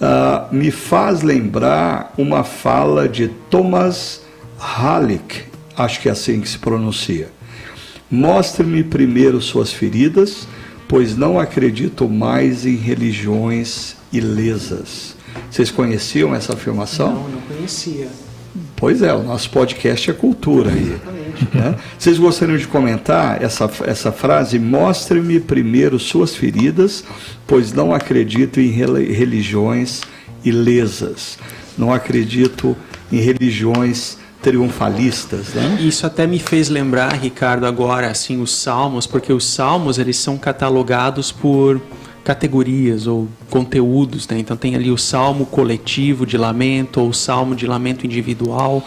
[0.00, 4.22] uh, me faz lembrar uma fala de Thomas
[4.58, 5.44] Halleck,
[5.76, 7.30] acho que é assim que se pronuncia.
[8.10, 10.46] Mostre-me primeiro suas feridas,
[10.88, 15.16] pois não acredito mais em religiões ilesas.
[15.50, 17.14] Vocês conheciam essa afirmação?
[17.14, 18.08] Não, não conhecia.
[18.76, 20.96] Pois é, o nosso podcast é cultura aí.
[21.54, 21.76] Né?
[21.98, 24.58] Vocês gostariam de comentar essa, essa frase?
[24.58, 27.04] Mostre-me primeiro suas feridas,
[27.46, 30.02] pois não acredito em religiões
[30.44, 31.38] ilesas.
[31.78, 32.76] Não acredito
[33.12, 35.78] em religiões triunfalistas, né?
[35.80, 40.38] Isso até me fez lembrar, Ricardo, agora assim os salmos, porque os salmos eles são
[40.38, 41.80] catalogados por
[42.24, 44.38] categorias ou conteúdos, né?
[44.38, 48.84] Então tem ali o salmo coletivo de lamento ou o salmo de lamento individual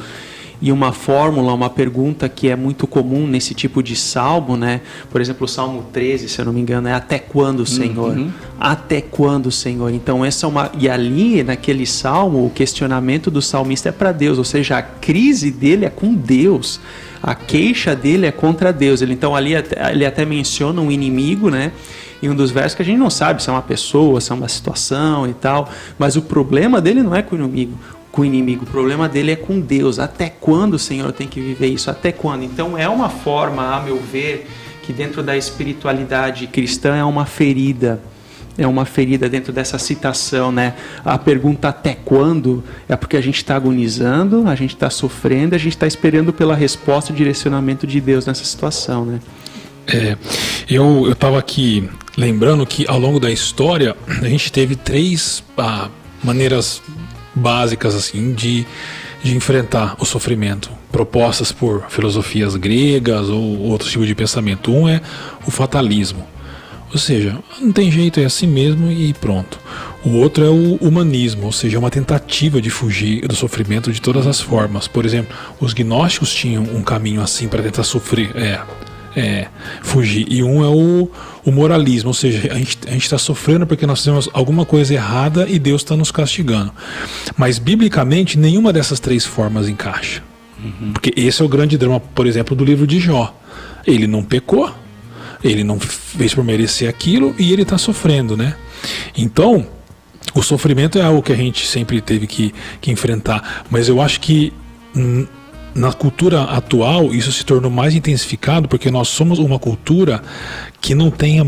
[0.63, 4.79] e uma fórmula, uma pergunta que é muito comum nesse tipo de salmo, né?
[5.11, 8.17] Por exemplo, o Salmo 13, se eu não me engano, é até quando, Senhor?
[8.17, 8.31] Uhum.
[8.57, 9.89] Até quando, Senhor?
[9.89, 14.37] Então essa é uma e ali naquele salmo, o questionamento do salmista é para Deus,
[14.37, 16.79] ou seja, a crise dele é com Deus.
[17.21, 19.01] A queixa dele é contra Deus.
[19.01, 19.53] Ele então ali
[19.91, 21.73] ele até menciona um inimigo, né?
[22.23, 24.35] Em um dos versos que a gente não sabe se é uma pessoa, se é
[24.35, 25.69] uma situação e tal,
[25.99, 27.77] mas o problema dele não é com o inimigo,
[28.11, 29.99] com o inimigo, o problema dele é com Deus.
[29.99, 31.91] Até quando o Senhor tem que viver isso?
[31.91, 32.43] Até quando?
[32.43, 34.47] Então é uma forma, a meu ver,
[34.83, 38.01] que dentro da espiritualidade cristã é uma ferida
[38.57, 40.75] é uma ferida dentro dessa citação, né?
[41.03, 45.57] A pergunta até quando é porque a gente está agonizando, a gente está sofrendo, a
[45.57, 49.19] gente está esperando pela resposta e direcionamento de Deus nessa situação, né?
[49.87, 50.15] É,
[50.69, 55.89] eu estava aqui lembrando que ao longo da história a gente teve três ah,
[56.23, 56.81] maneiras
[57.35, 58.65] básicas assim de,
[59.23, 64.71] de enfrentar o sofrimento propostas por filosofias gregas ou outros tipos de pensamento.
[64.71, 65.01] Um é
[65.45, 66.25] o fatalismo,
[66.93, 69.59] ou seja, não tem jeito, é assim mesmo e pronto.
[70.05, 74.27] O outro é o humanismo, ou seja, uma tentativa de fugir do sofrimento de todas
[74.27, 74.87] as formas.
[74.87, 78.61] Por exemplo, os gnósticos tinham um caminho assim para tentar sofrer, é,
[79.15, 79.47] é,
[79.81, 80.25] fugir.
[80.29, 81.09] E um é o,
[81.45, 85.59] o moralismo, ou seja, a gente está sofrendo porque nós fizemos alguma coisa errada e
[85.59, 86.71] Deus está nos castigando.
[87.37, 90.23] Mas, biblicamente, nenhuma dessas três formas encaixa.
[90.63, 90.93] Uhum.
[90.93, 93.35] Porque esse é o grande drama, por exemplo, do livro de Jó.
[93.85, 94.73] Ele não pecou,
[95.43, 98.55] ele não fez por merecer aquilo e ele está sofrendo, né?
[99.17, 99.67] Então,
[100.33, 103.65] o sofrimento é algo que a gente sempre teve que, que enfrentar.
[103.69, 104.53] Mas eu acho que
[105.75, 110.21] na cultura atual isso se tornou mais intensificado porque nós somos uma cultura
[110.79, 111.45] que não tem a,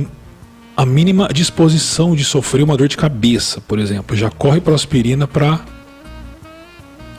[0.78, 5.28] a mínima disposição de sofrer uma dor de cabeça, por exemplo, já corre para aspirina
[5.28, 5.60] para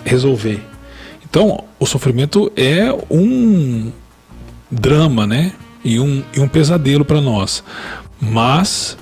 [0.05, 0.61] resolver.
[1.29, 3.93] Então, o sofrimento é um
[4.71, 5.53] drama, né?
[5.85, 7.63] E um, e um pesadelo para nós.
[8.21, 8.97] Mas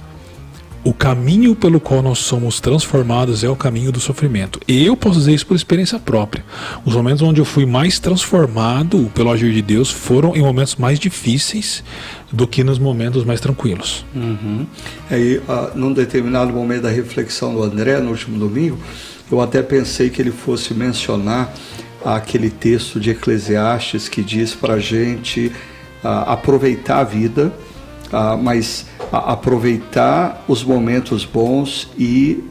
[0.85, 4.61] o caminho pelo qual nós somos transformados é o caminho do sofrimento.
[4.69, 6.45] Eu posso dizer isso por experiência própria.
[6.85, 11.01] Os momentos onde eu fui mais transformado pelo agir de Deus foram em momentos mais
[11.01, 11.83] difíceis
[12.31, 14.05] do que nos momentos mais tranquilos.
[14.15, 14.67] Uhum.
[15.11, 18.79] Aí, uh, num determinado momento da reflexão do André, no último domingo,
[19.33, 21.55] eu até pensei que ele fosse mencionar
[22.05, 25.47] aquele texto de Eclesiastes que diz para a gente
[26.05, 27.51] uh, aproveitar a vida,
[28.13, 28.85] uh, mas
[29.19, 32.43] aproveitar os momentos bons e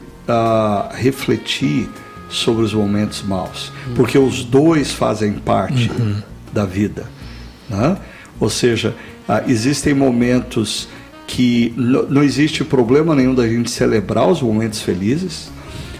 [0.92, 1.88] refletir
[2.28, 3.94] sobre os momentos maus, uhum.
[3.94, 6.22] porque os dois fazem parte uhum.
[6.52, 7.06] da vida.
[7.68, 7.96] Né?
[8.40, 8.94] Ou seja,
[9.46, 10.88] existem momentos
[11.26, 15.50] que não existe problema nenhum da gente celebrar os momentos felizes,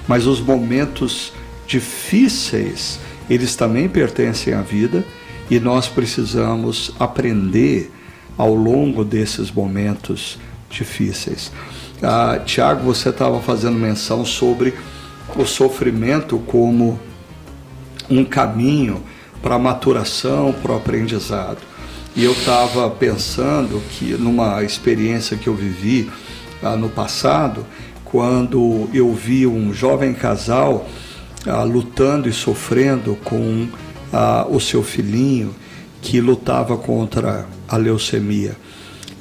[0.09, 1.33] mas os momentos
[1.67, 2.99] difíceis,
[3.29, 5.05] eles também pertencem à vida
[5.51, 7.91] e nós precisamos aprender
[8.37, 10.39] ao longo desses momentos
[10.75, 11.51] difíceis.
[12.03, 14.75] Ah, Tiago, você estava fazendo menção sobre
[15.37, 16.99] o sofrimento como
[18.11, 19.03] um caminho
[19.43, 21.59] para a maturação, para o aprendizado.
[22.17, 26.11] E eu estava pensando que numa experiência que eu vivi
[26.63, 27.67] ah, no passado,
[28.05, 30.89] quando eu vi um jovem casal
[31.47, 33.67] ah, lutando e sofrendo com
[34.13, 35.55] ah, o seu filhinho
[36.01, 38.57] que lutava contra a leucemia.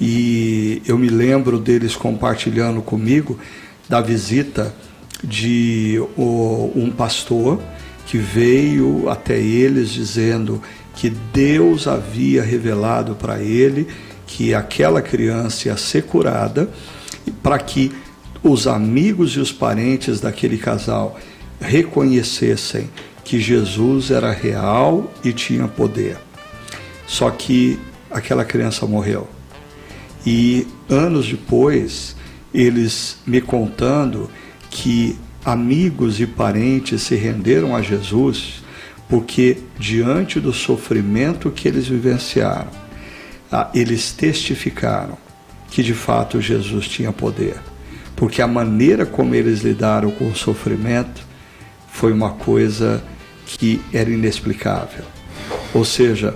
[0.06, 3.39] E eu me lembro deles compartilhando comigo
[3.88, 4.76] da visita
[5.24, 7.58] de um pastor
[8.06, 10.62] que veio até eles dizendo
[10.93, 13.88] que Deus havia revelado para ele
[14.28, 16.70] que aquela criança ia ser curada
[17.41, 17.89] para que
[18.43, 21.18] os amigos e os parentes daquele casal
[21.62, 22.89] reconhecessem
[23.24, 26.18] que Jesus era real e tinha poder.
[27.08, 27.80] Só que
[28.12, 29.30] aquela criança morreu.
[30.26, 32.15] E anos depois,
[32.53, 34.30] eles me contando
[34.69, 38.63] que amigos e parentes se renderam a Jesus
[39.09, 42.71] porque, diante do sofrimento que eles vivenciaram,
[43.51, 45.17] ah, eles testificaram
[45.69, 47.57] que de fato Jesus tinha poder
[48.15, 51.21] porque a maneira como eles lidaram com o sofrimento
[51.89, 53.03] foi uma coisa
[53.45, 55.03] que era inexplicável.
[55.74, 56.36] Ou seja,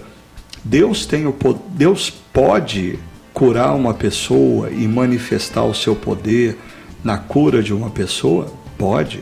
[0.64, 1.36] Deus tem o
[1.70, 3.00] Deus pode
[3.38, 6.58] curar uma pessoa e manifestar o seu poder
[7.04, 8.52] na cura de uma pessoa?
[8.80, 9.20] Pode.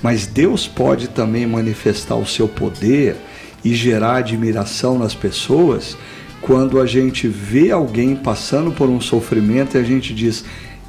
[0.00, 3.16] Mas Deus pode também manifestar o seu poder
[3.64, 5.96] e gerar admiração nas pessoas
[6.40, 10.44] quando a gente vê alguém passando por um sofrimento e a gente diz: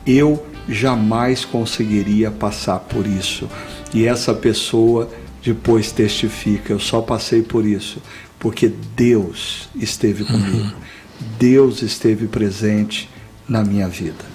[0.06, 3.50] Eu jamais conseguiria passar por isso.
[3.92, 5.10] E essa pessoa
[5.44, 8.00] depois testifica: eu só passei por isso
[8.42, 10.58] porque Deus esteve comigo.
[10.58, 10.72] Uhum.
[11.40, 13.10] Deus esteve presente
[13.48, 14.26] na minha vida.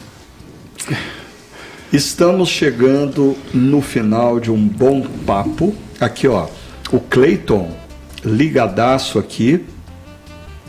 [1.93, 5.75] Estamos chegando no final de um bom papo.
[6.01, 6.49] Aqui, ó,
[6.93, 7.71] o Cleiton,
[8.25, 9.65] ligadaço aqui,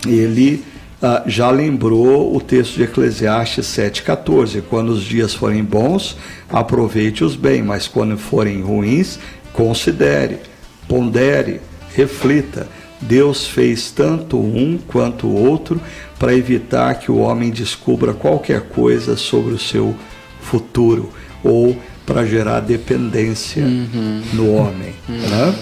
[0.06, 0.64] ele
[1.02, 6.18] ah, já lembrou o texto de Eclesiastes 7,14: quando os dias forem bons,
[6.50, 9.20] aproveite-os bem, mas quando forem ruins,
[9.54, 10.40] considere,
[10.88, 11.62] pondere,
[11.94, 12.68] reflita.
[13.00, 15.80] Deus fez tanto um quanto o outro
[16.20, 19.96] para evitar que o homem descubra qualquer coisa sobre o seu
[20.42, 21.12] futuro
[21.44, 24.22] ou para gerar dependência uhum.
[24.34, 24.94] no homem.
[25.08, 25.18] Uhum.
[25.18, 25.56] Né?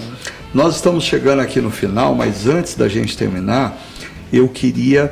[0.54, 3.78] Nós estamos chegando aqui no final, mas antes da gente terminar,
[4.32, 5.12] eu queria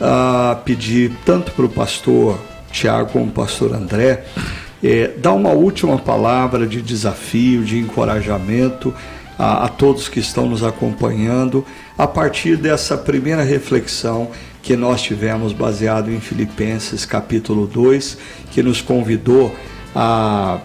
[0.00, 2.38] uh, pedir tanto para o pastor
[2.70, 4.24] Tiago como para o pastor André
[4.84, 8.92] é, dar uma última palavra de desafio, de encorajamento
[9.38, 11.64] a, a todos que estão nos acompanhando
[11.96, 14.30] a partir dessa primeira reflexão
[14.64, 18.16] que nós tivemos baseado em Filipenses capítulo 2,
[18.50, 19.54] que nos convidou
[19.94, 20.58] a,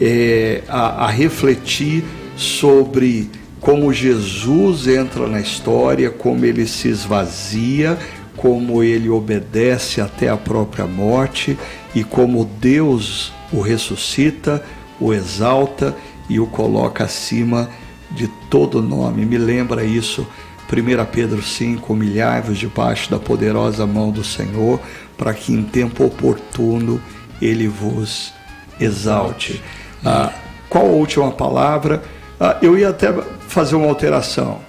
[0.00, 2.04] é, a, a refletir
[2.36, 3.30] sobre
[3.60, 7.96] como Jesus entra na história, como ele se esvazia,
[8.36, 11.56] como ele obedece até a própria morte
[11.94, 14.62] e como Deus o ressuscita,
[15.00, 15.94] o exalta
[16.28, 17.70] e o coloca acima
[18.10, 19.24] de todo nome.
[19.24, 20.26] Me lembra isso,
[20.70, 24.80] 1 Pedro 5: Humilhai-vos debaixo da poderosa mão do Senhor,
[25.16, 27.00] para que em tempo oportuno
[27.40, 28.32] ele vos
[28.80, 29.62] exalte.
[30.04, 30.32] Ah,
[30.68, 32.02] qual a última palavra?
[32.38, 33.12] Ah, eu ia até
[33.48, 34.60] fazer uma alteração.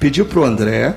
[0.00, 0.96] Pedir para o André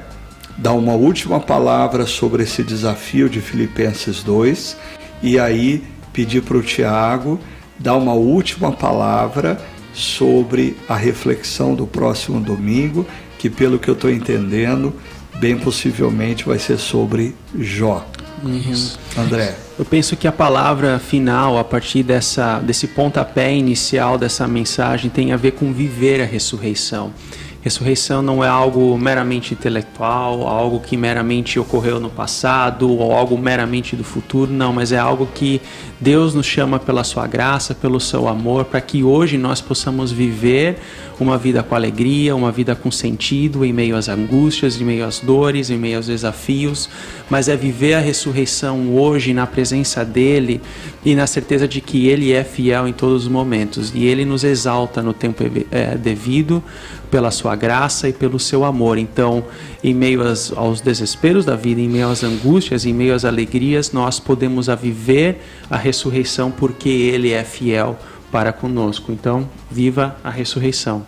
[0.58, 4.76] dar uma última palavra sobre esse desafio de Filipenses 2
[5.22, 7.40] e aí pedir para o Tiago
[7.78, 9.58] dar uma última palavra
[9.94, 13.06] sobre a reflexão do próximo domingo,
[13.40, 14.94] que pelo que eu estou entendendo,
[15.40, 18.06] bem possivelmente vai ser sobre Jó.
[18.44, 18.90] Uhum.
[19.18, 19.56] André.
[19.78, 25.32] Eu penso que a palavra final, a partir dessa, desse pontapé inicial dessa mensagem, tem
[25.32, 27.14] a ver com viver a ressurreição.
[27.62, 33.98] Ressurreição não é algo meramente intelectual, algo que meramente ocorreu no passado ou algo meramente
[33.98, 35.62] do futuro, não, mas é algo que
[36.00, 40.78] Deus nos chama pela sua graça, pelo seu amor, para que hoje nós possamos viver
[41.20, 45.20] uma vida com alegria, uma vida com sentido, em meio às angústias, em meio às
[45.20, 46.90] dores, em meio aos desafios,
[47.30, 50.62] mas é viver a ressurreição hoje na presença dele
[51.04, 53.92] e na certeza de que ele é fiel em todos os momentos.
[53.94, 56.64] E ele nos exalta no tempo é, devido
[57.10, 58.98] pela sua graça e pelo seu amor.
[58.98, 59.44] Então,
[59.84, 63.92] em meio aos, aos desesperos da vida, em meio às angústias, em meio às alegrias,
[63.92, 67.98] nós podemos a viver a ressurreição porque ele é fiel
[68.32, 69.12] para conosco.
[69.12, 71.06] Então, viva a ressurreição.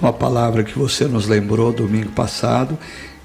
[0.00, 2.76] Uma palavra que você nos lembrou domingo passado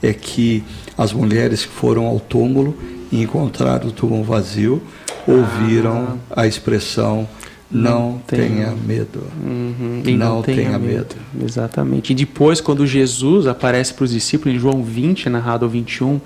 [0.02, 0.64] é que
[0.98, 2.78] as mulheres que foram ao túmulo
[3.12, 4.82] e encontraram o túmulo vazio
[5.28, 6.42] ouviram ah.
[6.42, 7.28] a expressão
[7.72, 9.24] não, tenha, medo.
[9.44, 10.02] Uhum.
[10.06, 11.16] E não, não tenha, tenha medo.
[11.34, 11.46] medo.
[11.46, 12.12] Exatamente.
[12.12, 16.20] E depois, quando Jesus aparece para os discípulos, em João 20, narrado ao 21,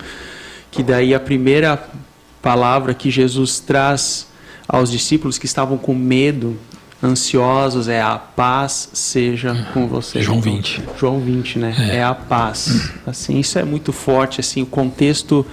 [0.71, 1.81] que daí a primeira
[2.41, 4.27] palavra que Jesus traz
[4.67, 6.57] aos discípulos que estavam com medo
[7.03, 10.23] ansiosos é a paz seja com vocês.
[10.23, 10.81] João 20.
[10.97, 11.75] João 20, né?
[11.77, 11.97] É.
[11.97, 12.03] é.
[12.03, 12.91] a paz.
[13.05, 15.45] Assim, isso é muito forte, assim, o contexto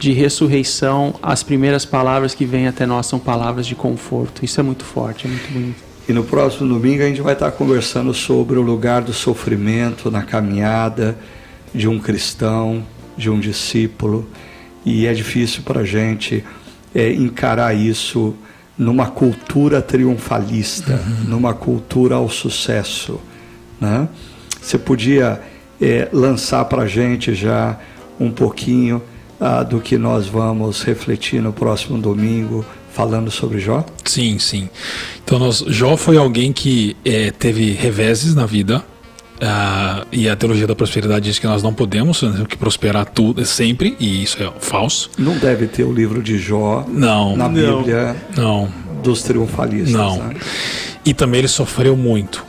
[0.00, 4.42] de ressurreição, as primeiras palavras que vêm até nós são palavras de conforto.
[4.42, 5.76] Isso é muito forte, é muito bonito.
[6.08, 10.22] E no próximo domingo a gente vai estar conversando sobre o lugar do sofrimento na
[10.22, 11.18] caminhada
[11.74, 12.82] de um cristão,
[13.14, 14.26] de um discípulo.
[14.86, 16.42] E é difícil para a gente
[16.94, 18.34] é, encarar isso
[18.78, 21.28] numa cultura triunfalista, uhum.
[21.28, 23.20] numa cultura ao sucesso.
[23.78, 24.08] Né?
[24.62, 25.42] Você podia
[25.78, 27.78] é, lançar para a gente já
[28.18, 29.02] um pouquinho
[29.40, 33.84] ah, do que nós vamos refletir no próximo domingo falando sobre Jó?
[34.04, 34.68] Sim, sim.
[35.24, 38.84] Então, nós, Jó foi alguém que é, teve reveses na vida.
[39.36, 43.42] Uh, e a teologia da prosperidade diz que nós não podemos né, que prosperar tudo
[43.46, 45.10] sempre, e isso é falso.
[45.16, 48.68] Não deve ter o livro de Jó não, na Bíblia não.
[49.02, 49.92] dos triunfalistas.
[49.92, 50.18] Não.
[50.18, 50.34] Né?
[51.06, 52.44] E também ele sofreu muito.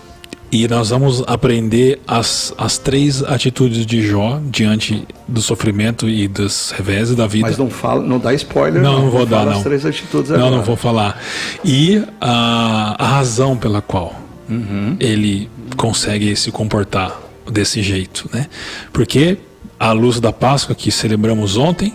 [0.51, 6.71] E nós vamos aprender as, as três atitudes de Jó diante do sofrimento e dos
[6.71, 7.47] reveses da vida.
[7.47, 8.81] Mas não fala, não dá spoiler.
[8.81, 9.53] Não, não, não vou dar não.
[9.53, 10.55] As três atitudes não, agora.
[10.57, 11.21] não vou falar.
[11.63, 14.13] E a, a razão pela qual
[14.49, 14.97] uhum.
[14.99, 17.17] ele consegue se comportar
[17.49, 18.47] desse jeito, né?
[18.91, 19.37] Porque
[19.79, 21.93] a luz da Páscoa que celebramos ontem,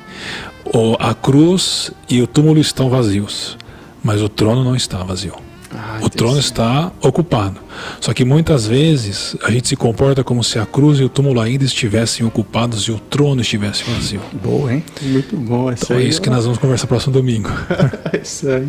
[0.99, 3.57] a cruz e o túmulo estão vazios,
[4.03, 5.46] mas o trono não está vazio.
[5.79, 7.61] Ah, o trono está ocupado.
[8.01, 11.39] Só que muitas vezes a gente se comporta como se a cruz e o túmulo
[11.39, 14.23] ainda estivessem ocupados e o trono estivesse vazio.
[14.43, 14.83] Boa, hein?
[15.03, 15.71] Muito bom.
[15.71, 17.51] Então é isso que nós vamos conversar próximo domingo.
[18.23, 18.67] isso aí.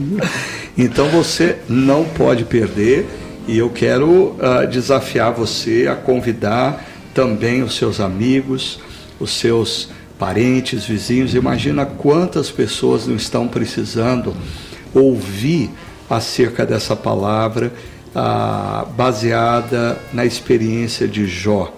[0.78, 3.08] Então você não pode perder
[3.48, 8.82] e eu quero uh, desafiar você a convidar também os seus amigos,
[9.18, 9.90] os seus
[10.20, 11.34] parentes, vizinhos.
[11.34, 14.36] Imagina quantas pessoas não estão precisando
[14.94, 15.70] ouvir
[16.10, 17.72] acerca dessa palavra
[18.16, 21.74] ah, baseada na experiência de Jó.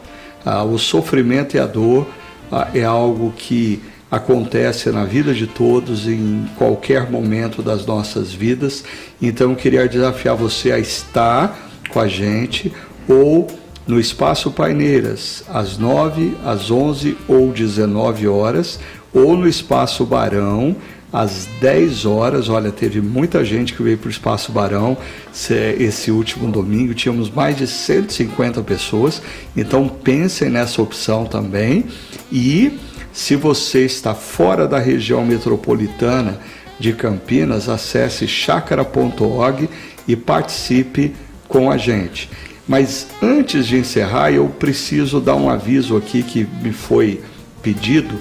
[0.46, 2.08] Ah, o sofrimento e a dor
[2.52, 8.84] ah, é algo que acontece na vida de todos em qualquer momento das nossas vidas.
[9.22, 11.58] Então eu queria desafiar você a estar
[11.90, 12.72] com a gente
[13.08, 13.48] ou
[13.86, 18.80] no Espaço Paineiras, às 9, às 11 ou 19 horas,
[19.12, 20.76] ou no Espaço Barão,
[21.12, 22.50] às 10 horas.
[22.50, 24.98] Olha, teve muita gente que veio para o Espaço Barão
[25.80, 29.22] esse último domingo, tínhamos mais de 150 pessoas,
[29.56, 31.86] então pensem nessa opção também.
[32.32, 32.78] E
[33.12, 36.40] se você está fora da região metropolitana
[36.80, 39.70] de Campinas, acesse chácara.org
[40.08, 41.14] e participe
[41.48, 42.30] com a gente.
[42.68, 47.20] Mas antes de encerrar, eu preciso dar um aviso aqui que me foi
[47.64, 48.16] pedido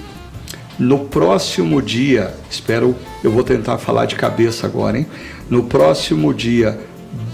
[0.78, 5.06] no próximo dia, espero, eu vou tentar falar de cabeça agora, hein?
[5.50, 6.78] No próximo dia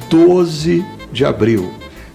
[0.09, 1.71] 12 de abril,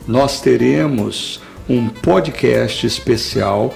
[0.07, 3.73] nós teremos um podcast especial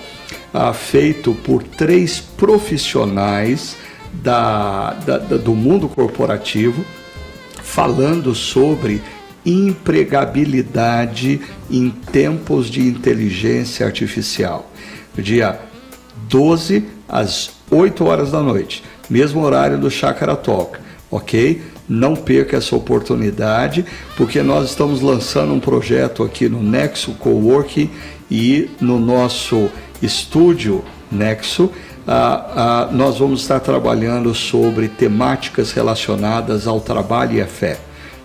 [0.52, 3.78] ah, feito por três profissionais
[4.12, 6.84] da, da, da, do mundo corporativo,
[7.62, 9.00] falando sobre
[9.46, 14.72] empregabilidade em tempos de inteligência artificial.
[15.16, 15.60] Dia
[16.30, 20.78] 12 às 8 horas da noite, mesmo horário do Chakra Talk,
[21.10, 21.62] ok?
[21.90, 23.86] Não perca essa oportunidade,
[24.16, 27.90] porque nós estamos lançando um projeto aqui no Nexo Coworking
[28.30, 29.70] e no nosso
[30.02, 31.72] estúdio Nexo.
[32.08, 37.78] Ah, ah, nós vamos estar trabalhando sobre temáticas relacionadas ao trabalho e à fé.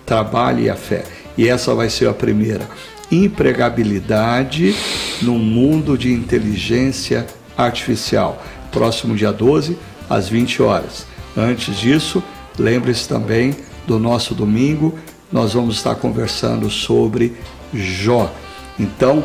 [0.05, 1.05] Trabalho e a fé.
[1.37, 2.69] E essa vai ser a primeira.
[3.11, 4.77] empregabilidade
[5.23, 7.27] no mundo de inteligência
[7.57, 8.43] artificial.
[8.70, 9.78] Próximo dia 12,
[10.09, 11.07] às 20 horas.
[11.36, 12.23] Antes disso,
[12.59, 14.99] lembre-se também do nosso domingo,
[15.32, 17.35] nós vamos estar conversando sobre
[17.73, 18.32] Jó.
[18.78, 19.24] Então,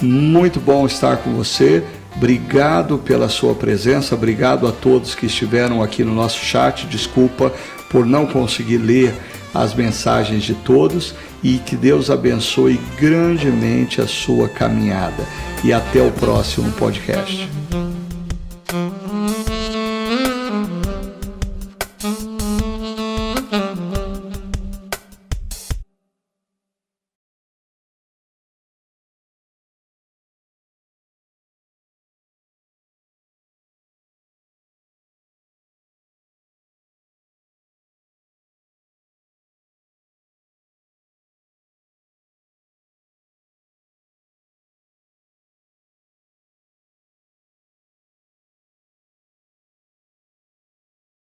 [0.00, 1.84] muito bom estar com você.
[2.16, 6.86] Obrigado pela sua presença, obrigado a todos que estiveram aqui no nosso chat.
[6.86, 7.52] Desculpa
[7.90, 9.14] por não conseguir ler
[9.54, 15.26] as mensagens de todos e que Deus abençoe grandemente a sua caminhada.
[15.64, 17.48] E até o próximo podcast.